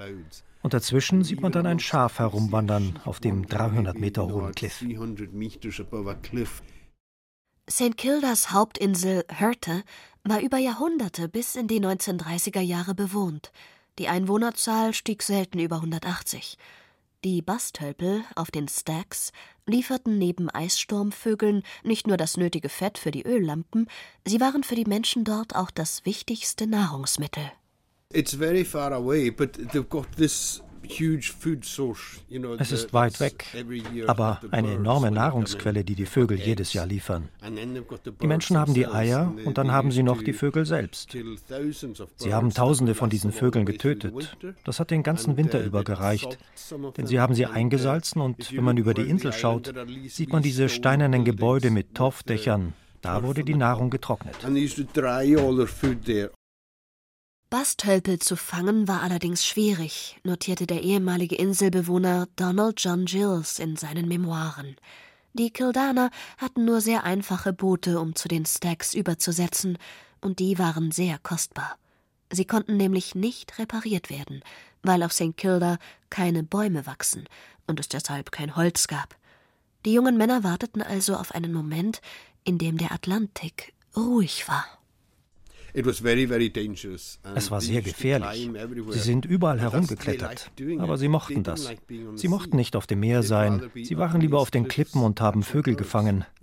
Und 0.62 0.74
dazwischen 0.74 1.24
sieht 1.24 1.42
man 1.42 1.52
dann 1.52 1.66
ein 1.66 1.80
Schaf 1.80 2.20
herumwandern 2.20 3.00
auf 3.06 3.20
dem 3.20 3.48
300 3.48 3.98
Meter 3.98 4.28
hohen 4.28 4.54
Cliff. 4.54 4.84
St. 7.70 7.98
Kildas 7.98 8.52
Hauptinsel 8.52 9.24
Hurte 9.40 9.84
war 10.24 10.42
über 10.42 10.58
Jahrhunderte 10.58 11.30
bis 11.30 11.56
in 11.56 11.68
die 11.68 11.80
1930er 11.80 12.60
Jahre 12.62 12.94
bewohnt. 12.94 13.52
Die 13.98 14.08
Einwohnerzahl 14.08 14.94
stieg 14.94 15.24
selten 15.24 15.60
über 15.60 15.78
180. 15.78 16.58
Die 17.24 17.42
Bastölpel 17.44 18.24
auf 18.36 18.50
den 18.50 18.68
Stacks 18.68 19.32
lieferten 19.68 20.18
neben 20.18 20.50
Eissturmvögeln 20.50 21.62
nicht 21.84 22.08
nur 22.08 22.18
das 22.18 22.36
nötige 22.36 22.70
Fett 22.70 22.98
für 22.98 23.12
die 23.12 23.24
Öllampen, 23.24 23.88
sie 24.26 24.42
waren 24.42 24.64
für 24.64 24.76
die 24.76 24.86
Menschen 24.86 25.24
dort 25.24 25.56
auch 25.56 25.70
das 25.70 26.04
wichtigste 26.04 26.66
Nahrungsmittel. 26.66 27.52
Es 32.60 32.72
ist 32.72 32.94
weit 32.94 33.20
weg, 33.20 33.46
aber 34.08 34.42
eine 34.52 34.74
enorme 34.74 35.12
Nahrungsquelle, 35.12 35.84
die 35.84 35.96
die 35.96 36.06
Vögel 36.06 36.40
jedes 36.40 36.74
Jahr 36.74 36.86
liefern. 36.86 37.30
Die 38.22 38.28
Menschen 38.28 38.58
haben 38.58 38.74
die 38.74 38.88
Eier 38.88 39.34
und 39.46 39.58
dann 39.58 39.72
haben 39.72 39.92
sie 39.92 40.04
noch 40.04 40.22
die 40.22 40.34
Vögel 40.34 40.66
selbst. 40.66 41.16
Sie 42.18 42.34
haben 42.34 42.54
Tausende 42.54 42.96
von 42.96 43.10
diesen 43.10 43.32
Vögeln 43.32 43.66
getötet. 43.66 44.38
Das 44.64 44.80
hat 44.80 44.92
den 44.92 45.04
ganzen 45.04 45.38
Winter 45.38 45.64
über 45.64 45.84
gereicht, 45.84 46.38
denn 46.98 47.08
sie 47.08 47.20
haben 47.20 47.36
sie 47.36 47.46
eingesalzen 47.46 48.22
und 48.22 48.56
wenn 48.56 48.64
man 48.64 48.78
über 48.78 48.94
die 48.94 49.10
Insel 49.10 49.34
schaut, 49.34 49.74
sieht 50.08 50.32
man 50.34 50.44
diese 50.44 50.70
steinernen 50.70 51.24
Gebäude 51.26 51.72
mit 51.72 51.96
Torfdächern. 51.96 52.74
Da 53.02 53.24
wurde 53.24 53.44
die 53.44 53.56
Nahrung 53.56 53.90
getrocknet. 53.90 54.36
Bastölpel 57.52 58.18
zu 58.18 58.38
fangen 58.38 58.88
war 58.88 59.02
allerdings 59.02 59.46
schwierig, 59.46 60.18
notierte 60.24 60.66
der 60.66 60.84
ehemalige 60.84 61.36
Inselbewohner 61.36 62.30
Donald 62.38 62.80
John 62.82 63.04
Gills 63.04 63.60
in 63.60 63.76
seinen 63.76 64.08
Memoiren. 64.08 64.78
Die 65.34 65.52
Kildaner 65.52 66.12
hatten 66.38 66.64
nur 66.64 66.80
sehr 66.80 67.04
einfache 67.04 67.52
Boote, 67.52 68.00
um 68.00 68.16
zu 68.16 68.30
den 68.30 68.46
Stacks 68.46 68.94
überzusetzen, 68.94 69.78
und 70.22 70.40
die 70.40 70.60
waren 70.60 70.92
sehr 70.92 71.20
kostbar. 71.20 71.76
Sie 72.32 72.46
konnten 72.46 72.78
nämlich 72.78 73.16
nicht 73.16 73.60
repariert 73.60 74.10
werden, 74.10 74.44
weil 74.82 75.04
auf 75.04 75.12
St. 75.12 75.36
Kilda 75.36 75.78
keine 76.10 76.44
Bäume 76.44 76.86
wachsen 76.86 77.28
und 77.68 77.82
es 77.82 77.90
deshalb 77.90 78.32
kein 78.32 78.56
Holz 78.56 78.88
gab. 78.88 79.18
Die 79.84 79.92
jungen 79.92 80.16
Männer 80.16 80.46
warteten 80.46 80.82
also 80.82 81.18
auf 81.18 81.36
einen 81.36 81.52
Moment, 81.52 82.00
in 82.46 82.58
dem 82.58 82.78
der 82.78 82.94
Atlantik 82.94 83.74
ruhig 83.94 84.48
war. 84.48 84.81
Es 87.36 87.52
war 87.52 87.62
sehr 87.62 87.82
gefährlich. 87.82 88.50
Sie 88.90 89.00
sind 89.00 89.26
überall 89.26 89.60
herumgeklettert. 89.60 90.52
Aber 90.80 90.98
sie 90.98 91.08
mochten 91.08 91.44
das. 91.44 91.70
Sie 92.16 92.28
mochten 92.28 92.58
nicht 92.58 92.76
auf 92.76 92.88
dem 92.88 93.00
Meer 93.00 93.24
sein. 93.24 93.70
Sie 93.76 93.98
waren 93.98 94.22
lieber 94.22 94.40
auf 94.40 94.52
den 94.52 94.68
Klippen 94.68 95.04
und 95.04 95.22
haben 95.22 95.44
Vögel 95.44 95.76
gefangen. 95.76 96.26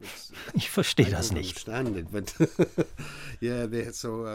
Ich 0.54 0.70
verstehe 0.70 1.10
das 1.10 1.32
nicht. 1.32 1.66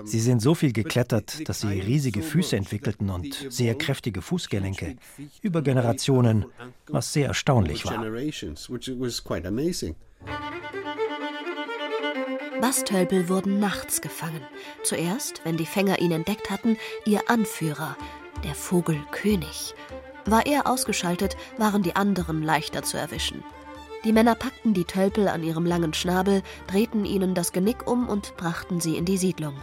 Sie 0.05 0.19
sind 0.19 0.41
so 0.41 0.53
viel 0.53 0.73
geklettert, 0.73 1.47
dass 1.47 1.61
sie 1.61 1.79
riesige 1.79 2.21
Füße 2.21 2.55
entwickelten 2.55 3.09
und 3.09 3.47
sehr 3.49 3.75
kräftige 3.75 4.21
Fußgelenke. 4.21 4.97
Über 5.41 5.61
Generationen, 5.61 6.45
was 6.87 7.13
sehr 7.13 7.27
erstaunlich 7.27 7.85
war. 7.85 8.03
Bastölpel 12.63 13.27
wurden 13.27 13.59
nachts 13.59 13.99
gefangen. 13.99 14.39
Zuerst, 14.83 15.41
wenn 15.43 15.57
die 15.57 15.65
Fänger 15.65 15.99
ihn 15.99 16.13
entdeckt 16.13 16.49
hatten, 16.49 16.77
ihr 17.03 17.29
Anführer, 17.29 17.97
der 18.45 18.55
Vogelkönig. 18.55 19.75
War 20.23 20.45
er 20.45 20.65
ausgeschaltet, 20.65 21.35
waren 21.57 21.83
die 21.83 21.97
anderen 21.97 22.41
leichter 22.41 22.81
zu 22.81 22.95
erwischen. 22.95 23.43
Die 24.05 24.13
Männer 24.13 24.35
packten 24.35 24.73
die 24.73 24.85
Tölpel 24.85 25.27
an 25.27 25.43
ihrem 25.43 25.65
langen 25.65 25.93
Schnabel, 25.93 26.41
drehten 26.67 27.03
ihnen 27.03 27.35
das 27.35 27.51
Genick 27.51 27.85
um 27.85 28.07
und 28.07 28.37
brachten 28.37 28.79
sie 28.79 28.95
in 28.95 29.03
die 29.03 29.17
Siedlung. 29.17 29.55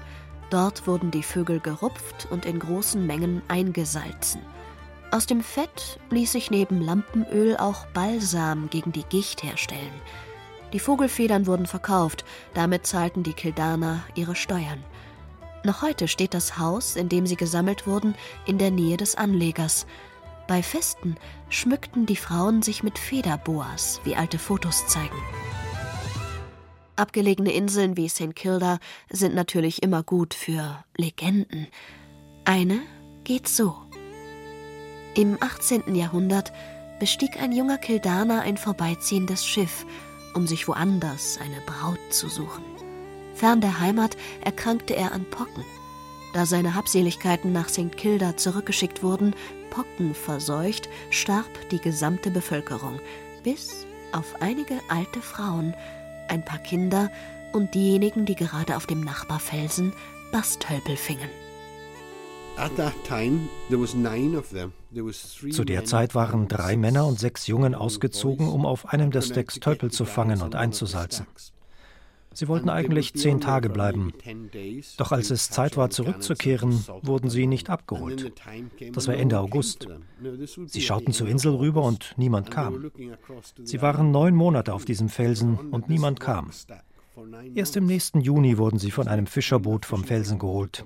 Dort 0.51 0.87
wurden 0.87 1.11
die 1.11 1.23
Vögel 1.23 1.59
gerupft 1.59 2.29
und 2.31 2.45
in 2.45 2.59
großen 2.59 3.07
Mengen 3.07 3.41
eingesalzen. 3.49 4.43
Aus 5.11 5.25
dem 5.25 5.43
Fett 5.43 5.99
ließ 6.11 6.33
sich 6.33 6.51
neben 6.51 6.83
Lampenöl 6.83 7.57
auch 7.57 7.87
Balsam 7.95 8.69
gegen 8.69 8.93
die 8.93 9.05
Gicht 9.05 9.43
herstellen. 9.43 10.03
Die 10.73 10.81
Vogelfedern 10.81 11.47
wurden 11.47 11.67
verkauft, 11.67 12.25
damit 12.55 12.87
zahlten 12.87 13.23
die 13.23 13.33
Kildaner 13.33 14.03
ihre 14.15 14.37
Steuern. 14.37 14.85
Noch 15.65 15.83
heute 15.83 16.09
steht 16.09 16.33
das 16.33 16.59
Haus, 16.59 16.97
in 16.97 17.09
dem 17.09 17.27
sie 17.27 17.37
gesammelt 17.37 17.87
wurden, 17.87 18.15
in 18.47 18.59
der 18.59 18.71
Nähe 18.71 18.97
des 18.97 19.17
Anlegers. 19.17 19.87
Bei 20.47 20.63
Festen 20.63 21.17
schmückten 21.49 22.07
die 22.07 22.17
Frauen 22.17 22.63
sich 22.63 22.83
mit 22.83 22.99
Federboas, 22.99 24.01
wie 24.05 24.17
alte 24.17 24.39
Fotos 24.39 24.87
zeigen. 24.87 25.23
Abgelegene 26.97 27.53
Inseln 27.53 27.97
wie 27.97 28.09
St. 28.09 28.35
Kilda 28.35 28.79
sind 29.11 29.35
natürlich 29.35 29.83
immer 29.83 30.03
gut 30.03 30.35
für 30.35 30.85
Legenden. 30.97 31.67
Eine 32.45 32.81
geht 33.25 33.49
so. 33.49 33.77
Im 35.15 35.39
18. 35.41 35.95
Jahrhundert 35.95 36.53
bestieg 36.99 37.41
ein 37.41 37.53
junger 37.53 37.79
Kildaner 37.79 38.43
ein 38.43 38.57
vorbeiziehendes 38.57 39.47
Schiff 39.47 39.87
um 40.35 40.47
sich 40.47 40.69
woanders 40.69 41.39
eine 41.41 41.61
Braut 41.67 42.01
zu 42.11 42.29
suchen. 42.29 42.65
Fern 43.35 43.61
der 43.61 43.81
Heimat 43.81 44.17
erkrankte 44.43 44.95
er 44.95 45.13
an 45.13 45.25
Pocken. 45.31 45.65
Da 46.33 46.47
seine 46.47 46.75
Habseligkeiten 46.75 47.53
nach 47.53 47.69
St. 47.69 47.97
Kilda 47.97 48.37
zurückgeschickt 48.37 49.03
wurden, 49.03 49.35
Pocken 49.71 50.15
verseucht, 50.15 50.89
starb 51.11 51.49
die 51.71 51.81
gesamte 51.81 52.31
Bevölkerung, 52.31 53.01
bis 53.43 53.87
auf 54.13 54.41
einige 54.41 54.81
alte 54.89 55.23
Frauen, 55.23 55.75
ein 56.29 56.45
paar 56.45 56.59
Kinder 56.59 57.11
und 57.53 57.75
diejenigen, 57.75 58.27
die 58.27 58.35
gerade 58.35 58.77
auf 58.77 58.87
dem 58.87 59.01
Nachbarfelsen 59.01 59.93
Basttölpel 60.33 60.97
fingen. 60.97 61.31
Zu 65.51 65.65
der 65.65 65.85
Zeit 65.85 66.15
waren 66.15 66.49
drei 66.49 66.77
Männer 66.77 67.07
und 67.07 67.19
sechs 67.19 67.47
Jungen 67.47 67.75
ausgezogen, 67.75 68.49
um 68.49 68.67
auf 68.67 68.87
einem 68.87 69.11
der 69.11 69.23
Stacks 69.23 69.61
Tölpel 69.61 69.91
zu 69.91 70.05
fangen 70.05 70.43
und 70.43 70.55
einzusalzen. 70.55 71.27
Sie 72.33 72.47
wollten 72.47 72.69
eigentlich 72.69 73.15
zehn 73.15 73.41
Tage 73.41 73.69
bleiben. 73.69 74.13
Doch 74.99 75.11
als 75.13 75.31
es 75.31 75.51
Zeit 75.51 75.77
war, 75.77 75.91
zurückzukehren, 75.91 76.85
wurden 77.03 77.29
sie 77.29 77.47
nicht 77.47 77.71
abgeholt. 77.71 78.33
Das 78.93 79.09
war 79.09 79.17
Ende 79.17 79.39
August. 79.41 79.89
Sie 80.67 80.81
schauten 80.81 81.13
zur 81.13 81.29
Insel 81.29 81.55
rüber 81.55 81.83
und 81.83 82.15
niemand 82.17 82.51
kam. 82.51 82.91
Sie 83.65 83.83
waren 83.83 84.11
neun 84.11 84.35
Monate 84.35 84.73
auf 84.73 84.85
diesem 84.85 85.09
Felsen 85.09 85.59
und 85.71 85.89
niemand 85.89 86.21
kam. 86.21 86.51
Erst 87.55 87.77
im 87.77 87.87
nächsten 87.87 88.21
Juni 88.21 88.57
wurden 88.59 88.79
sie 88.79 88.91
von 88.91 89.09
einem 89.09 89.27
Fischerboot 89.27 89.85
vom 89.85 90.05
Felsen 90.05 90.39
geholt. 90.39 90.85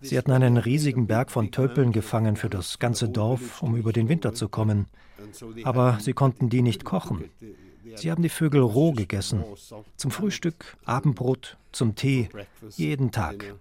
Sie 0.00 0.18
hatten 0.18 0.32
einen 0.32 0.56
riesigen 0.56 1.06
Berg 1.06 1.30
von 1.30 1.50
Tölpeln 1.50 1.92
gefangen 1.92 2.36
für 2.36 2.50
das 2.50 2.78
ganze 2.78 3.08
Dorf, 3.08 3.62
um 3.62 3.76
über 3.76 3.92
den 3.92 4.08
Winter 4.08 4.34
zu 4.34 4.48
kommen. 4.48 4.86
Aber 5.64 5.98
sie 6.00 6.12
konnten 6.12 6.48
die 6.48 6.62
nicht 6.62 6.84
kochen. 6.84 7.24
Sie 7.94 8.10
haben 8.10 8.22
die 8.22 8.28
Vögel 8.28 8.60
roh 8.60 8.92
gegessen. 8.92 9.44
Zum 9.96 10.10
Frühstück, 10.10 10.76
Abendbrot, 10.84 11.56
zum 11.72 11.94
Tee, 11.94 12.28
jeden 12.76 13.10
Tag. 13.10 13.54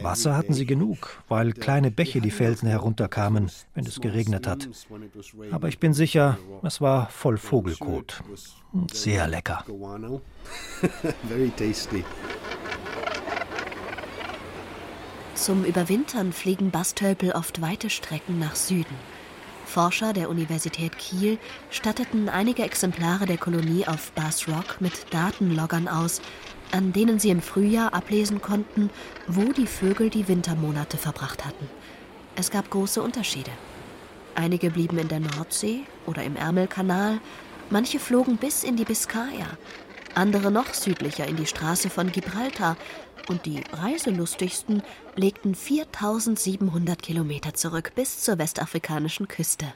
Wasser 0.00 0.36
hatten 0.36 0.54
sie 0.54 0.64
genug, 0.64 1.22
weil 1.28 1.52
kleine 1.52 1.90
Bäche 1.90 2.20
die 2.20 2.30
Felsen 2.30 2.68
herunterkamen, 2.68 3.50
wenn 3.74 3.84
es 3.84 4.00
geregnet 4.00 4.46
hat. 4.46 4.68
Aber 5.50 5.68
ich 5.68 5.78
bin 5.78 5.92
sicher, 5.92 6.38
es 6.62 6.80
war 6.80 7.10
voll 7.10 7.36
Vogelkot. 7.36 8.22
Sehr 8.90 9.28
lecker. 9.28 9.64
Zum 15.34 15.64
Überwintern 15.64 16.32
fliegen 16.32 16.70
Bastölpel 16.70 17.32
oft 17.32 17.62
weite 17.62 17.88
Strecken 17.88 18.38
nach 18.38 18.54
Süden. 18.54 18.94
Forscher 19.64 20.12
der 20.12 20.28
Universität 20.28 20.98
Kiel 20.98 21.38
statteten 21.70 22.28
einige 22.28 22.62
Exemplare 22.62 23.24
der 23.24 23.38
Kolonie 23.38 23.86
auf 23.86 24.12
Bass 24.12 24.46
Rock 24.46 24.80
mit 24.80 25.06
Datenloggern 25.10 25.88
aus, 25.88 26.20
an 26.70 26.92
denen 26.92 27.18
sie 27.18 27.30
im 27.30 27.40
Frühjahr 27.40 27.94
ablesen 27.94 28.42
konnten, 28.42 28.90
wo 29.26 29.52
die 29.52 29.66
Vögel 29.66 30.10
die 30.10 30.28
Wintermonate 30.28 30.98
verbracht 30.98 31.46
hatten. 31.46 31.68
Es 32.36 32.50
gab 32.50 32.68
große 32.68 33.02
Unterschiede. 33.02 33.50
Einige 34.34 34.70
blieben 34.70 34.98
in 34.98 35.08
der 35.08 35.20
Nordsee 35.20 35.80
oder 36.06 36.22
im 36.22 36.36
Ärmelkanal, 36.36 37.20
manche 37.70 37.98
flogen 37.98 38.36
bis 38.36 38.64
in 38.64 38.76
die 38.76 38.84
Biskaya, 38.84 39.46
andere 40.14 40.50
noch 40.50 40.74
südlicher 40.74 41.26
in 41.26 41.36
die 41.36 41.46
Straße 41.46 41.90
von 41.90 42.12
Gibraltar 42.12 42.76
und 43.28 43.46
die 43.46 43.62
reiselustigsten 43.72 44.82
legten 45.16 45.54
4700 45.54 47.02
Kilometer 47.02 47.54
zurück 47.54 47.92
bis 47.94 48.20
zur 48.20 48.38
westafrikanischen 48.38 49.28
Küste. 49.28 49.66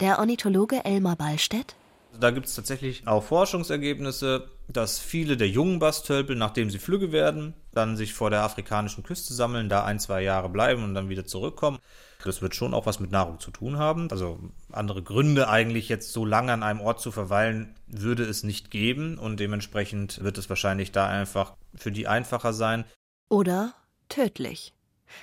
Der 0.00 0.18
Ornithologe 0.18 0.84
Elmar 0.84 1.16
Ballstedt 1.16 1.76
da 2.18 2.30
gibt 2.30 2.46
es 2.46 2.54
tatsächlich 2.54 3.06
auch 3.06 3.22
Forschungsergebnisse, 3.22 4.48
dass 4.68 4.98
viele 4.98 5.36
der 5.36 5.48
jungen 5.48 5.78
Bastölpel, 5.78 6.36
nachdem 6.36 6.70
sie 6.70 6.78
flügge 6.78 7.12
werden, 7.12 7.54
dann 7.72 7.96
sich 7.96 8.14
vor 8.14 8.30
der 8.30 8.42
afrikanischen 8.42 9.04
Küste 9.04 9.34
sammeln, 9.34 9.68
da 9.68 9.84
ein, 9.84 10.00
zwei 10.00 10.22
Jahre 10.22 10.48
bleiben 10.48 10.82
und 10.82 10.94
dann 10.94 11.08
wieder 11.08 11.24
zurückkommen. 11.24 11.78
Das 12.24 12.42
wird 12.42 12.54
schon 12.54 12.74
auch 12.74 12.86
was 12.86 13.00
mit 13.00 13.10
Nahrung 13.10 13.40
zu 13.40 13.50
tun 13.50 13.78
haben. 13.78 14.10
Also 14.10 14.38
andere 14.72 15.02
Gründe 15.02 15.48
eigentlich 15.48 15.88
jetzt 15.88 16.12
so 16.12 16.24
lange 16.24 16.52
an 16.52 16.62
einem 16.62 16.80
Ort 16.80 17.00
zu 17.00 17.12
verweilen, 17.12 17.74
würde 17.86 18.24
es 18.24 18.42
nicht 18.42 18.70
geben 18.70 19.18
und 19.18 19.40
dementsprechend 19.40 20.22
wird 20.22 20.38
es 20.38 20.48
wahrscheinlich 20.48 20.92
da 20.92 21.08
einfach 21.08 21.54
für 21.74 21.92
die 21.92 22.06
einfacher 22.06 22.52
sein. 22.52 22.84
Oder 23.28 23.74
tödlich. 24.08 24.74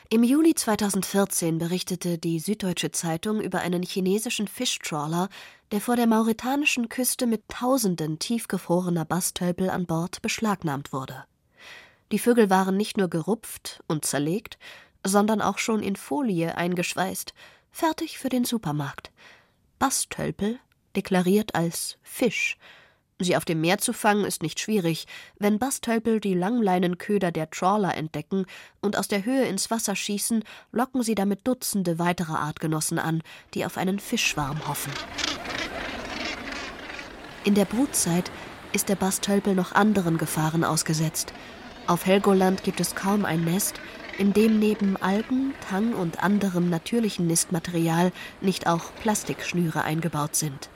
Im 0.09 0.23
Juli 0.23 0.53
2014 0.53 1.59
berichtete 1.59 2.17
die 2.17 2.39
Süddeutsche 2.39 2.91
Zeitung 2.91 3.41
über 3.41 3.59
einen 3.59 3.83
chinesischen 3.83 4.47
Fischtrawler, 4.47 5.29
der 5.71 5.81
vor 5.81 5.95
der 5.95 6.07
mauritanischen 6.07 6.89
Küste 6.89 7.25
mit 7.25 7.47
Tausenden 7.47 8.19
tiefgefrorener 8.19 9.05
Bastölpel 9.05 9.69
an 9.69 9.85
Bord 9.85 10.21
beschlagnahmt 10.21 10.93
wurde. 10.93 11.25
Die 12.11 12.19
Vögel 12.19 12.49
waren 12.49 12.77
nicht 12.77 12.97
nur 12.97 13.09
gerupft 13.09 13.83
und 13.87 14.05
zerlegt, 14.05 14.57
sondern 15.07 15.41
auch 15.41 15.57
schon 15.57 15.81
in 15.81 15.95
Folie 15.95 16.55
eingeschweißt, 16.57 17.33
fertig 17.71 18.17
für 18.17 18.29
den 18.29 18.45
Supermarkt. 18.45 19.11
Bastölpel, 19.79 20.59
deklariert 20.95 21.55
als 21.55 21.97
Fisch. 22.01 22.57
Sie 23.19 23.35
auf 23.35 23.45
dem 23.45 23.61
Meer 23.61 23.79
zu 23.79 23.93
fangen 23.93 24.25
ist 24.25 24.43
nicht 24.43 24.59
schwierig. 24.59 25.07
Wenn 25.39 25.57
Bastölpel 25.57 26.19
die 26.19 26.35
Langleinenköder 26.35 27.31
der 27.31 27.49
Trawler 27.49 27.95
entdecken 27.95 28.45
und 28.79 28.95
aus 28.95 29.07
der 29.07 29.25
Höhe 29.25 29.45
ins 29.45 29.71
Wasser 29.71 29.95
schießen, 29.95 30.43
locken 30.71 31.01
sie 31.01 31.15
damit 31.15 31.47
Dutzende 31.47 31.97
weitere 31.97 32.33
Artgenossen 32.33 32.99
an, 32.99 33.23
die 33.55 33.65
auf 33.65 33.77
einen 33.77 33.97
Fischschwarm 33.97 34.67
hoffen. 34.67 34.93
In 37.43 37.55
der 37.55 37.65
Brutzeit 37.65 38.29
ist 38.71 38.89
der 38.89 38.95
Bastölpel 38.95 39.55
noch 39.55 39.71
anderen 39.71 40.17
Gefahren 40.19 40.63
ausgesetzt. 40.63 41.33
Auf 41.87 42.05
Helgoland 42.05 42.63
gibt 42.63 42.79
es 42.79 42.93
kaum 42.93 43.25
ein 43.25 43.45
Nest, 43.45 43.79
in 44.17 44.33
dem 44.33 44.59
neben 44.59 44.97
Algen, 44.97 45.53
Tang 45.69 45.93
und 45.93 46.23
anderem 46.23 46.69
natürlichen 46.69 47.27
Nistmaterial 47.27 48.11
nicht 48.41 48.67
auch 48.67 48.93
Plastikschnüre 49.01 49.83
eingebaut 49.83 50.35
sind. 50.35 50.69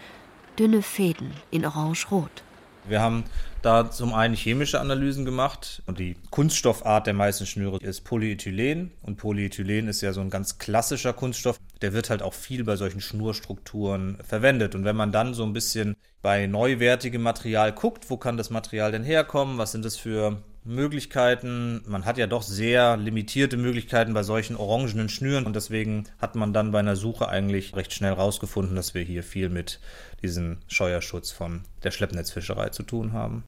Dünne 0.59 0.81
Fäden 0.81 1.31
in 1.49 1.65
orange-rot. 1.65 2.43
Wir 2.87 3.01
haben 3.01 3.25
da 3.61 3.91
zum 3.91 4.13
einen 4.13 4.35
chemische 4.35 4.79
Analysen 4.79 5.23
gemacht 5.23 5.83
und 5.85 5.99
die 5.99 6.15
Kunststoffart 6.31 7.05
der 7.05 7.13
meisten 7.13 7.45
Schnüre 7.45 7.77
ist 7.77 8.01
Polyethylen 8.01 8.91
und 9.03 9.17
Polyethylen 9.17 9.87
ist 9.87 10.01
ja 10.01 10.13
so 10.13 10.21
ein 10.21 10.31
ganz 10.31 10.57
klassischer 10.57 11.13
Kunststoff. 11.13 11.57
Der 11.81 11.93
wird 11.93 12.09
halt 12.09 12.23
auch 12.23 12.33
viel 12.33 12.63
bei 12.63 12.75
solchen 12.75 13.01
Schnurstrukturen 13.01 14.17
verwendet 14.23 14.73
und 14.73 14.83
wenn 14.83 14.95
man 14.95 15.11
dann 15.11 15.35
so 15.35 15.43
ein 15.43 15.53
bisschen 15.53 15.95
bei 16.23 16.47
neuwertigem 16.47 17.21
Material 17.21 17.71
guckt, 17.71 18.09
wo 18.09 18.17
kann 18.17 18.37
das 18.37 18.49
Material 18.49 18.91
denn 18.91 19.03
herkommen, 19.03 19.57
was 19.57 19.71
sind 19.71 19.85
das 19.85 19.97
für 19.97 20.41
Möglichkeiten. 20.63 21.83
Man 21.87 22.05
hat 22.05 22.17
ja 22.17 22.27
doch 22.27 22.43
sehr 22.43 22.97
limitierte 22.97 23.57
Möglichkeiten 23.57 24.13
bei 24.13 24.23
solchen 24.23 24.55
orangenen 24.55 25.09
Schnüren 25.09 25.45
und 25.45 25.55
deswegen 25.55 26.05
hat 26.19 26.35
man 26.35 26.53
dann 26.53 26.71
bei 26.71 26.79
einer 26.79 26.95
Suche 26.95 27.29
eigentlich 27.29 27.75
recht 27.75 27.93
schnell 27.93 28.13
rausgefunden, 28.13 28.75
dass 28.75 28.93
wir 28.93 29.01
hier 29.01 29.23
viel 29.23 29.49
mit 29.49 29.79
diesem 30.21 30.57
Scheuerschutz 30.67 31.31
von 31.31 31.63
der 31.83 31.91
Schleppnetzfischerei 31.91 32.69
zu 32.69 32.83
tun 32.83 33.13
haben. 33.13 33.43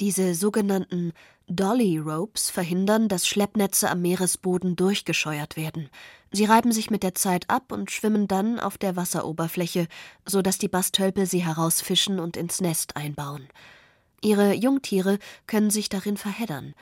Diese 0.00 0.34
sogenannten 0.34 1.12
Dolly 1.46 1.98
Ropes 1.98 2.50
verhindern, 2.50 3.08
dass 3.08 3.28
Schleppnetze 3.28 3.88
am 3.88 4.02
Meeresboden 4.02 4.74
durchgescheuert 4.74 5.56
werden. 5.56 5.88
Sie 6.32 6.46
reiben 6.46 6.72
sich 6.72 6.90
mit 6.90 7.04
der 7.04 7.14
Zeit 7.14 7.48
ab 7.48 7.70
und 7.70 7.92
schwimmen 7.92 8.26
dann 8.26 8.58
auf 8.58 8.76
der 8.76 8.96
Wasseroberfläche, 8.96 9.86
so 10.26 10.42
dass 10.42 10.58
die 10.58 10.68
Bastölpel 10.68 11.26
sie 11.26 11.44
herausfischen 11.44 12.18
und 12.18 12.36
ins 12.36 12.60
Nest 12.60 12.96
einbauen. 12.96 13.46
Ihre 14.24 14.54
Jungtiere 14.54 15.18
können 15.46 15.70
sich 15.70 15.90
darin 15.90 16.16
verheddern. 16.16 16.74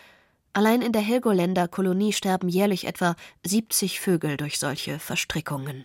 Allein 0.53 0.81
in 0.81 0.93
der 0.93 1.03
Helgoländer 1.03 1.67
Kolonie 1.67 2.13
sterben 2.13 2.49
jährlich 2.49 2.87
etwa 2.87 3.17
70 3.45 4.01
Vögel 4.01 4.37
durch 4.37 4.61
solche 4.61 4.99
Verstrickungen. 5.01 5.85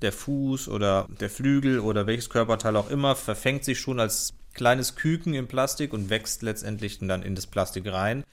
Der 0.00 0.12
Fuß 0.12 0.68
oder 0.68 1.06
der 1.20 1.28
Flügel 1.28 1.80
oder 1.80 2.06
welches 2.06 2.30
Körperteil 2.30 2.76
auch 2.76 2.88
immer 2.88 3.14
verfängt 3.14 3.64
sich 3.64 3.78
schon 3.78 4.00
als 4.00 4.34
kleines 4.54 4.96
Küken 4.96 5.34
im 5.34 5.48
Plastik 5.48 5.92
und 5.92 6.08
wächst 6.08 6.42
letztendlich 6.42 6.98
dann 7.00 7.22
in 7.22 7.34
das 7.34 7.46
Plastik 7.46 7.86
rein. 7.92 8.24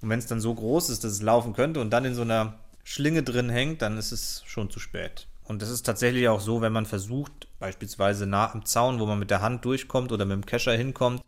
Und 0.00 0.08
wenn 0.08 0.18
es 0.18 0.26
dann 0.26 0.40
so 0.40 0.54
groß 0.54 0.88
ist, 0.88 1.04
dass 1.04 1.12
es 1.12 1.22
laufen 1.22 1.52
könnte 1.52 1.80
und 1.80 1.90
dann 1.90 2.06
in 2.06 2.14
so 2.14 2.22
einer 2.22 2.58
Schlinge 2.84 3.22
drin 3.22 3.50
hängt, 3.50 3.82
dann 3.82 3.98
ist 3.98 4.12
es 4.12 4.42
schon 4.46 4.70
zu 4.70 4.80
spät. 4.80 5.26
Und 5.44 5.60
das 5.60 5.68
ist 5.68 5.84
tatsächlich 5.84 6.28
auch 6.28 6.40
so, 6.40 6.62
wenn 6.62 6.72
man 6.72 6.86
versucht, 6.86 7.47
beispielsweise 7.58 8.26
nah 8.26 8.52
am 8.52 8.64
Zaun, 8.64 9.00
wo 9.00 9.06
man 9.06 9.18
mit 9.18 9.30
der 9.30 9.42
Hand 9.42 9.64
durchkommt 9.64 10.12
oder 10.12 10.24
mit 10.24 10.34
dem 10.34 10.46
Kescher 10.46 10.72
hinkommt, 10.72 11.22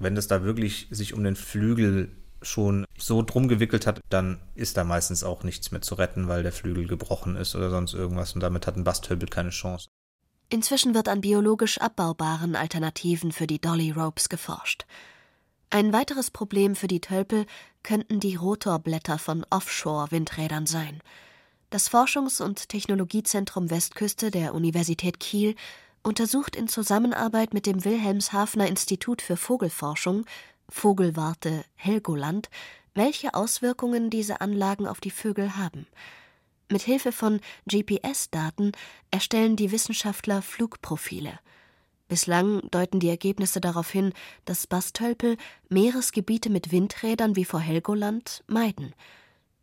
wenn 0.00 0.16
es 0.16 0.28
da 0.28 0.42
wirklich 0.42 0.88
sich 0.90 1.14
um 1.14 1.22
den 1.22 1.36
Flügel 1.36 2.10
schon 2.42 2.84
so 2.98 3.22
drum 3.22 3.48
gewickelt 3.48 3.86
hat, 3.86 4.00
dann 4.10 4.40
ist 4.54 4.76
da 4.76 4.84
meistens 4.84 5.24
auch 5.24 5.44
nichts 5.44 5.70
mehr 5.70 5.80
zu 5.80 5.94
retten, 5.94 6.28
weil 6.28 6.42
der 6.42 6.52
Flügel 6.52 6.86
gebrochen 6.86 7.36
ist 7.36 7.54
oder 7.54 7.70
sonst 7.70 7.94
irgendwas 7.94 8.34
und 8.34 8.40
damit 8.40 8.66
hat 8.66 8.76
ein 8.76 8.84
Basthölbel 8.84 9.28
keine 9.28 9.50
Chance. 9.50 9.88
Inzwischen 10.50 10.94
wird 10.94 11.08
an 11.08 11.20
biologisch 11.20 11.78
abbaubaren 11.78 12.54
Alternativen 12.54 13.32
für 13.32 13.46
die 13.46 13.60
Dolly 13.60 13.90
Ropes 13.90 14.28
geforscht. 14.28 14.84
Ein 15.70 15.92
weiteres 15.92 16.30
Problem 16.30 16.76
für 16.76 16.86
die 16.86 17.00
Tölpel 17.00 17.46
könnten 17.82 18.20
die 18.20 18.36
Rotorblätter 18.36 19.18
von 19.18 19.44
Offshore-Windrädern 19.50 20.66
sein. 20.66 21.00
Das 21.74 21.90
Forschungs- 21.90 22.40
und 22.40 22.68
Technologiezentrum 22.68 23.68
Westküste 23.68 24.30
der 24.30 24.54
Universität 24.54 25.18
Kiel 25.18 25.56
untersucht 26.04 26.54
in 26.54 26.68
Zusammenarbeit 26.68 27.52
mit 27.52 27.66
dem 27.66 27.84
Wilhelmshavener 27.84 28.68
Institut 28.68 29.20
für 29.20 29.36
Vogelforschung 29.36 30.24
Vogelwarte 30.68 31.64
Helgoland, 31.74 32.48
welche 32.94 33.34
Auswirkungen 33.34 34.08
diese 34.08 34.40
Anlagen 34.40 34.86
auf 34.86 35.00
die 35.00 35.10
Vögel 35.10 35.56
haben. 35.56 35.88
Mit 36.70 36.82
Hilfe 36.82 37.10
von 37.10 37.40
GPS-Daten 37.68 38.70
erstellen 39.10 39.56
die 39.56 39.72
Wissenschaftler 39.72 40.42
Flugprofile. 40.42 41.40
Bislang 42.06 42.70
deuten 42.70 43.00
die 43.00 43.08
Ergebnisse 43.08 43.60
darauf 43.60 43.90
hin, 43.90 44.12
dass 44.44 44.68
Bastölpel 44.68 45.38
Meeresgebiete 45.70 46.50
mit 46.50 46.70
Windrädern 46.70 47.34
wie 47.34 47.44
vor 47.44 47.58
Helgoland 47.58 48.44
meiden. 48.46 48.94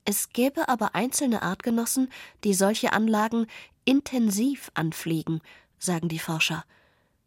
Es 0.05 0.29
gäbe 0.29 0.67
aber 0.67 0.95
einzelne 0.95 1.41
Artgenossen, 1.43 2.09
die 2.43 2.53
solche 2.53 2.93
Anlagen 2.93 3.47
intensiv 3.85 4.71
anfliegen, 4.73 5.41
sagen 5.77 6.09
die 6.09 6.19
Forscher. 6.19 6.63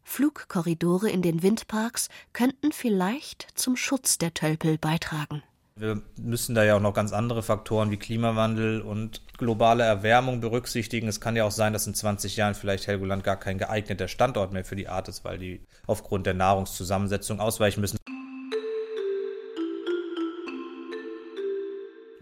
Flugkorridore 0.03 1.09
in 1.09 1.21
den 1.21 1.41
Windparks 1.41 2.09
könnten 2.31 2.71
vielleicht 2.71 3.47
zum 3.55 3.75
Schutz 3.75 4.17
der 4.17 4.33
Tölpel 4.33 4.77
beitragen. 4.77 5.41
Wir 5.77 6.01
müssen 6.17 6.55
da 6.55 6.63
ja 6.63 6.77
auch 6.77 6.81
noch 6.81 6.93
ganz 6.93 7.11
andere 7.11 7.43
Faktoren 7.43 7.91
wie 7.91 7.97
Klimawandel 7.97 8.81
und 8.81 9.21
globale 9.37 9.83
Erwärmung 9.83 10.39
berücksichtigen. 10.39 11.09
Es 11.09 11.19
kann 11.19 11.35
ja 11.35 11.43
auch 11.43 11.51
sein, 11.51 11.73
dass 11.73 11.85
in 11.85 11.93
20 11.93 12.37
Jahren 12.37 12.55
vielleicht 12.55 12.87
Helgoland 12.87 13.25
gar 13.25 13.37
kein 13.37 13.57
geeigneter 13.57 14.07
Standort 14.07 14.53
mehr 14.53 14.63
für 14.63 14.77
die 14.77 14.87
Art 14.87 15.09
ist, 15.09 15.25
weil 15.25 15.37
die 15.37 15.59
aufgrund 15.85 16.27
der 16.27 16.33
Nahrungszusammensetzung 16.33 17.41
ausweichen 17.41 17.81
müssen. 17.81 17.97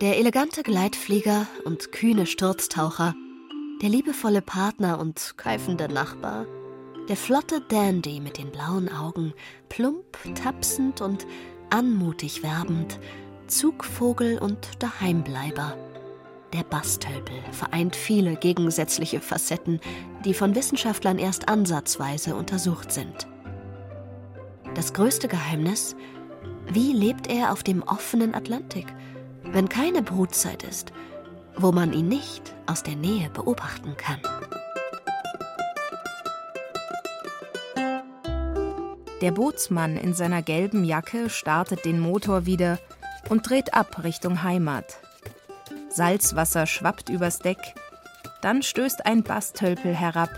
Der 0.04 0.18
elegante 0.18 0.64
Gleitflieger 0.64 1.48
und 1.64 1.94
kühne 1.94 2.26
Sturztaucher, 2.26 3.16
der 3.82 3.88
liebevolle 3.88 4.42
Partner 4.42 5.00
und 5.00 5.36
keifende 5.38 5.88
Nachbar, 5.88 6.46
der 7.08 7.16
flotte 7.16 7.62
Dandy 7.70 8.20
mit 8.20 8.38
den 8.38 8.52
blauen 8.52 8.92
Augen, 8.92 9.34
plump, 9.70 10.18
tapsend 10.36 11.00
und 11.00 11.26
anmutig 11.70 12.44
werbend, 12.44 13.00
Zugvogel 13.48 14.40
und 14.40 14.58
Daheimbleiber. 14.80 15.78
Der 16.52 16.64
Bastölpel 16.64 17.38
vereint 17.54 17.96
viele 17.96 18.36
gegensätzliche 18.36 19.22
Facetten, 19.22 19.80
die 20.26 20.34
von 20.34 20.54
Wissenschaftlern 20.54 21.18
erst 21.18 21.48
ansatzweise 21.48 22.36
untersucht 22.36 22.92
sind. 22.92 23.30
Das 24.76 24.94
größte 24.94 25.30
Geheimnis? 25.30 25.96
Wie 26.70 26.92
lebt 26.92 27.28
er 27.28 27.54
auf 27.54 27.64
dem 27.64 27.84
offenen 27.84 28.36
Atlantik, 28.36 28.88
wenn 29.54 29.70
keine 29.70 30.02
Brutzeit 30.02 30.64
ist, 30.64 30.92
wo 31.56 31.72
man 31.72 31.94
ihn 31.94 32.08
nicht 32.08 32.54
aus 32.66 32.82
der 32.82 32.96
Nähe 32.96 33.30
beobachten 33.30 33.96
kann? 33.96 34.20
Der 39.22 39.32
Bootsmann 39.32 39.96
in 39.96 40.14
seiner 40.14 40.42
gelben 40.42 40.84
Jacke 40.84 41.30
startet 41.30 41.86
den 41.86 42.00
Motor 42.00 42.46
wieder 42.46 42.80
und 43.30 43.48
dreht 43.48 43.74
ab 43.74 44.04
Richtung 44.04 44.44
Heimat. 44.44 44.98
Salzwasser 45.90 46.66
schwappt 46.66 47.10
übers 47.10 47.40
Deck, 47.40 47.60
dann 48.42 48.64
stößt 48.64 49.06
ein 49.06 49.24
Bastölpel 49.24 49.94
herab. 49.94 50.32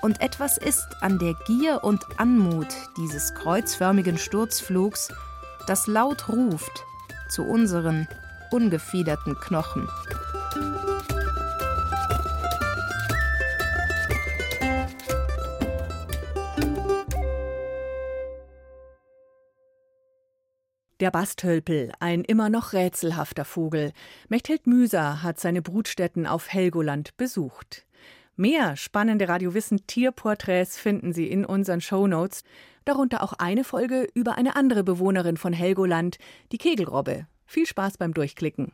Und 0.00 0.22
etwas 0.22 0.56
ist 0.56 0.86
an 1.00 1.18
der 1.18 1.34
Gier 1.46 1.82
und 1.82 2.02
Anmut 2.18 2.68
dieses 2.96 3.34
kreuzförmigen 3.34 4.16
Sturzflugs, 4.16 5.12
das 5.66 5.88
laut 5.88 6.28
ruft 6.28 6.84
zu 7.28 7.42
unseren 7.42 8.08
ungefiederten 8.50 9.34
Knochen. 9.36 9.88
Der 21.00 21.12
Bastölpel, 21.12 21.92
ein 22.00 22.24
immer 22.24 22.50
noch 22.50 22.72
rätselhafter 22.72 23.44
Vogel. 23.44 23.92
Mechthild 24.28 24.66
Müser 24.66 25.22
hat 25.22 25.38
seine 25.38 25.62
Brutstätten 25.62 26.26
auf 26.26 26.52
Helgoland 26.52 27.16
besucht. 27.16 27.86
Mehr 28.34 28.76
spannende 28.76 29.28
Radiowissen 29.28 29.86
Tierporträts 29.86 30.76
finden 30.76 31.12
Sie 31.12 31.28
in 31.28 31.44
unseren 31.44 31.80
Shownotes, 31.80 32.42
darunter 32.84 33.22
auch 33.22 33.34
eine 33.34 33.62
Folge 33.62 34.08
über 34.12 34.36
eine 34.36 34.56
andere 34.56 34.82
Bewohnerin 34.82 35.36
von 35.36 35.52
Helgoland, 35.52 36.18
die 36.50 36.58
Kegelrobbe. 36.58 37.28
Viel 37.50 37.64
Spaß 37.64 37.96
beim 37.96 38.12
Durchklicken. 38.12 38.72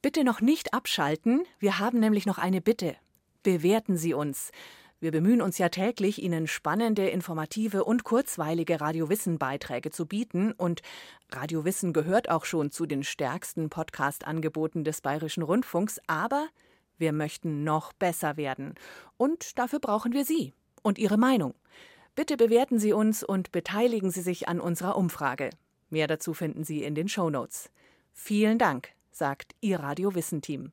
Bitte 0.00 0.22
noch 0.22 0.40
nicht 0.40 0.72
abschalten, 0.72 1.42
wir 1.58 1.80
haben 1.80 1.98
nämlich 1.98 2.26
noch 2.26 2.38
eine 2.38 2.60
Bitte. 2.60 2.94
Bewerten 3.42 3.96
Sie 3.96 4.14
uns. 4.14 4.52
Wir 5.00 5.10
bemühen 5.10 5.42
uns 5.42 5.58
ja 5.58 5.68
täglich, 5.68 6.22
Ihnen 6.22 6.46
spannende, 6.46 7.08
informative 7.08 7.82
und 7.82 8.04
kurzweilige 8.04 8.80
Radiowissen-Beiträge 8.80 9.90
zu 9.90 10.06
bieten. 10.06 10.52
Und 10.52 10.82
Radiowissen 11.32 11.92
gehört 11.92 12.30
auch 12.30 12.44
schon 12.44 12.70
zu 12.70 12.86
den 12.86 13.02
stärksten 13.02 13.68
Podcast-Angeboten 13.68 14.84
des 14.84 15.00
Bayerischen 15.00 15.42
Rundfunks. 15.42 16.00
Aber 16.06 16.46
wir 16.98 17.12
möchten 17.12 17.64
noch 17.64 17.92
besser 17.92 18.36
werden. 18.36 18.76
Und 19.16 19.58
dafür 19.58 19.80
brauchen 19.80 20.12
wir 20.12 20.24
Sie 20.24 20.54
und 20.82 20.98
Ihre 20.98 21.18
Meinung. 21.18 21.54
Bitte 22.18 22.36
bewerten 22.36 22.80
Sie 22.80 22.92
uns 22.92 23.22
und 23.22 23.52
beteiligen 23.52 24.10
Sie 24.10 24.22
sich 24.22 24.48
an 24.48 24.58
unserer 24.58 24.96
Umfrage. 24.96 25.50
Mehr 25.88 26.08
dazu 26.08 26.34
finden 26.34 26.64
Sie 26.64 26.82
in 26.82 26.96
den 26.96 27.08
Show 27.08 27.30
Notes. 27.30 27.70
Vielen 28.12 28.58
Dank, 28.58 28.88
sagt 29.12 29.54
Ihr 29.60 29.78
Radiowissen-Team. 29.78 30.66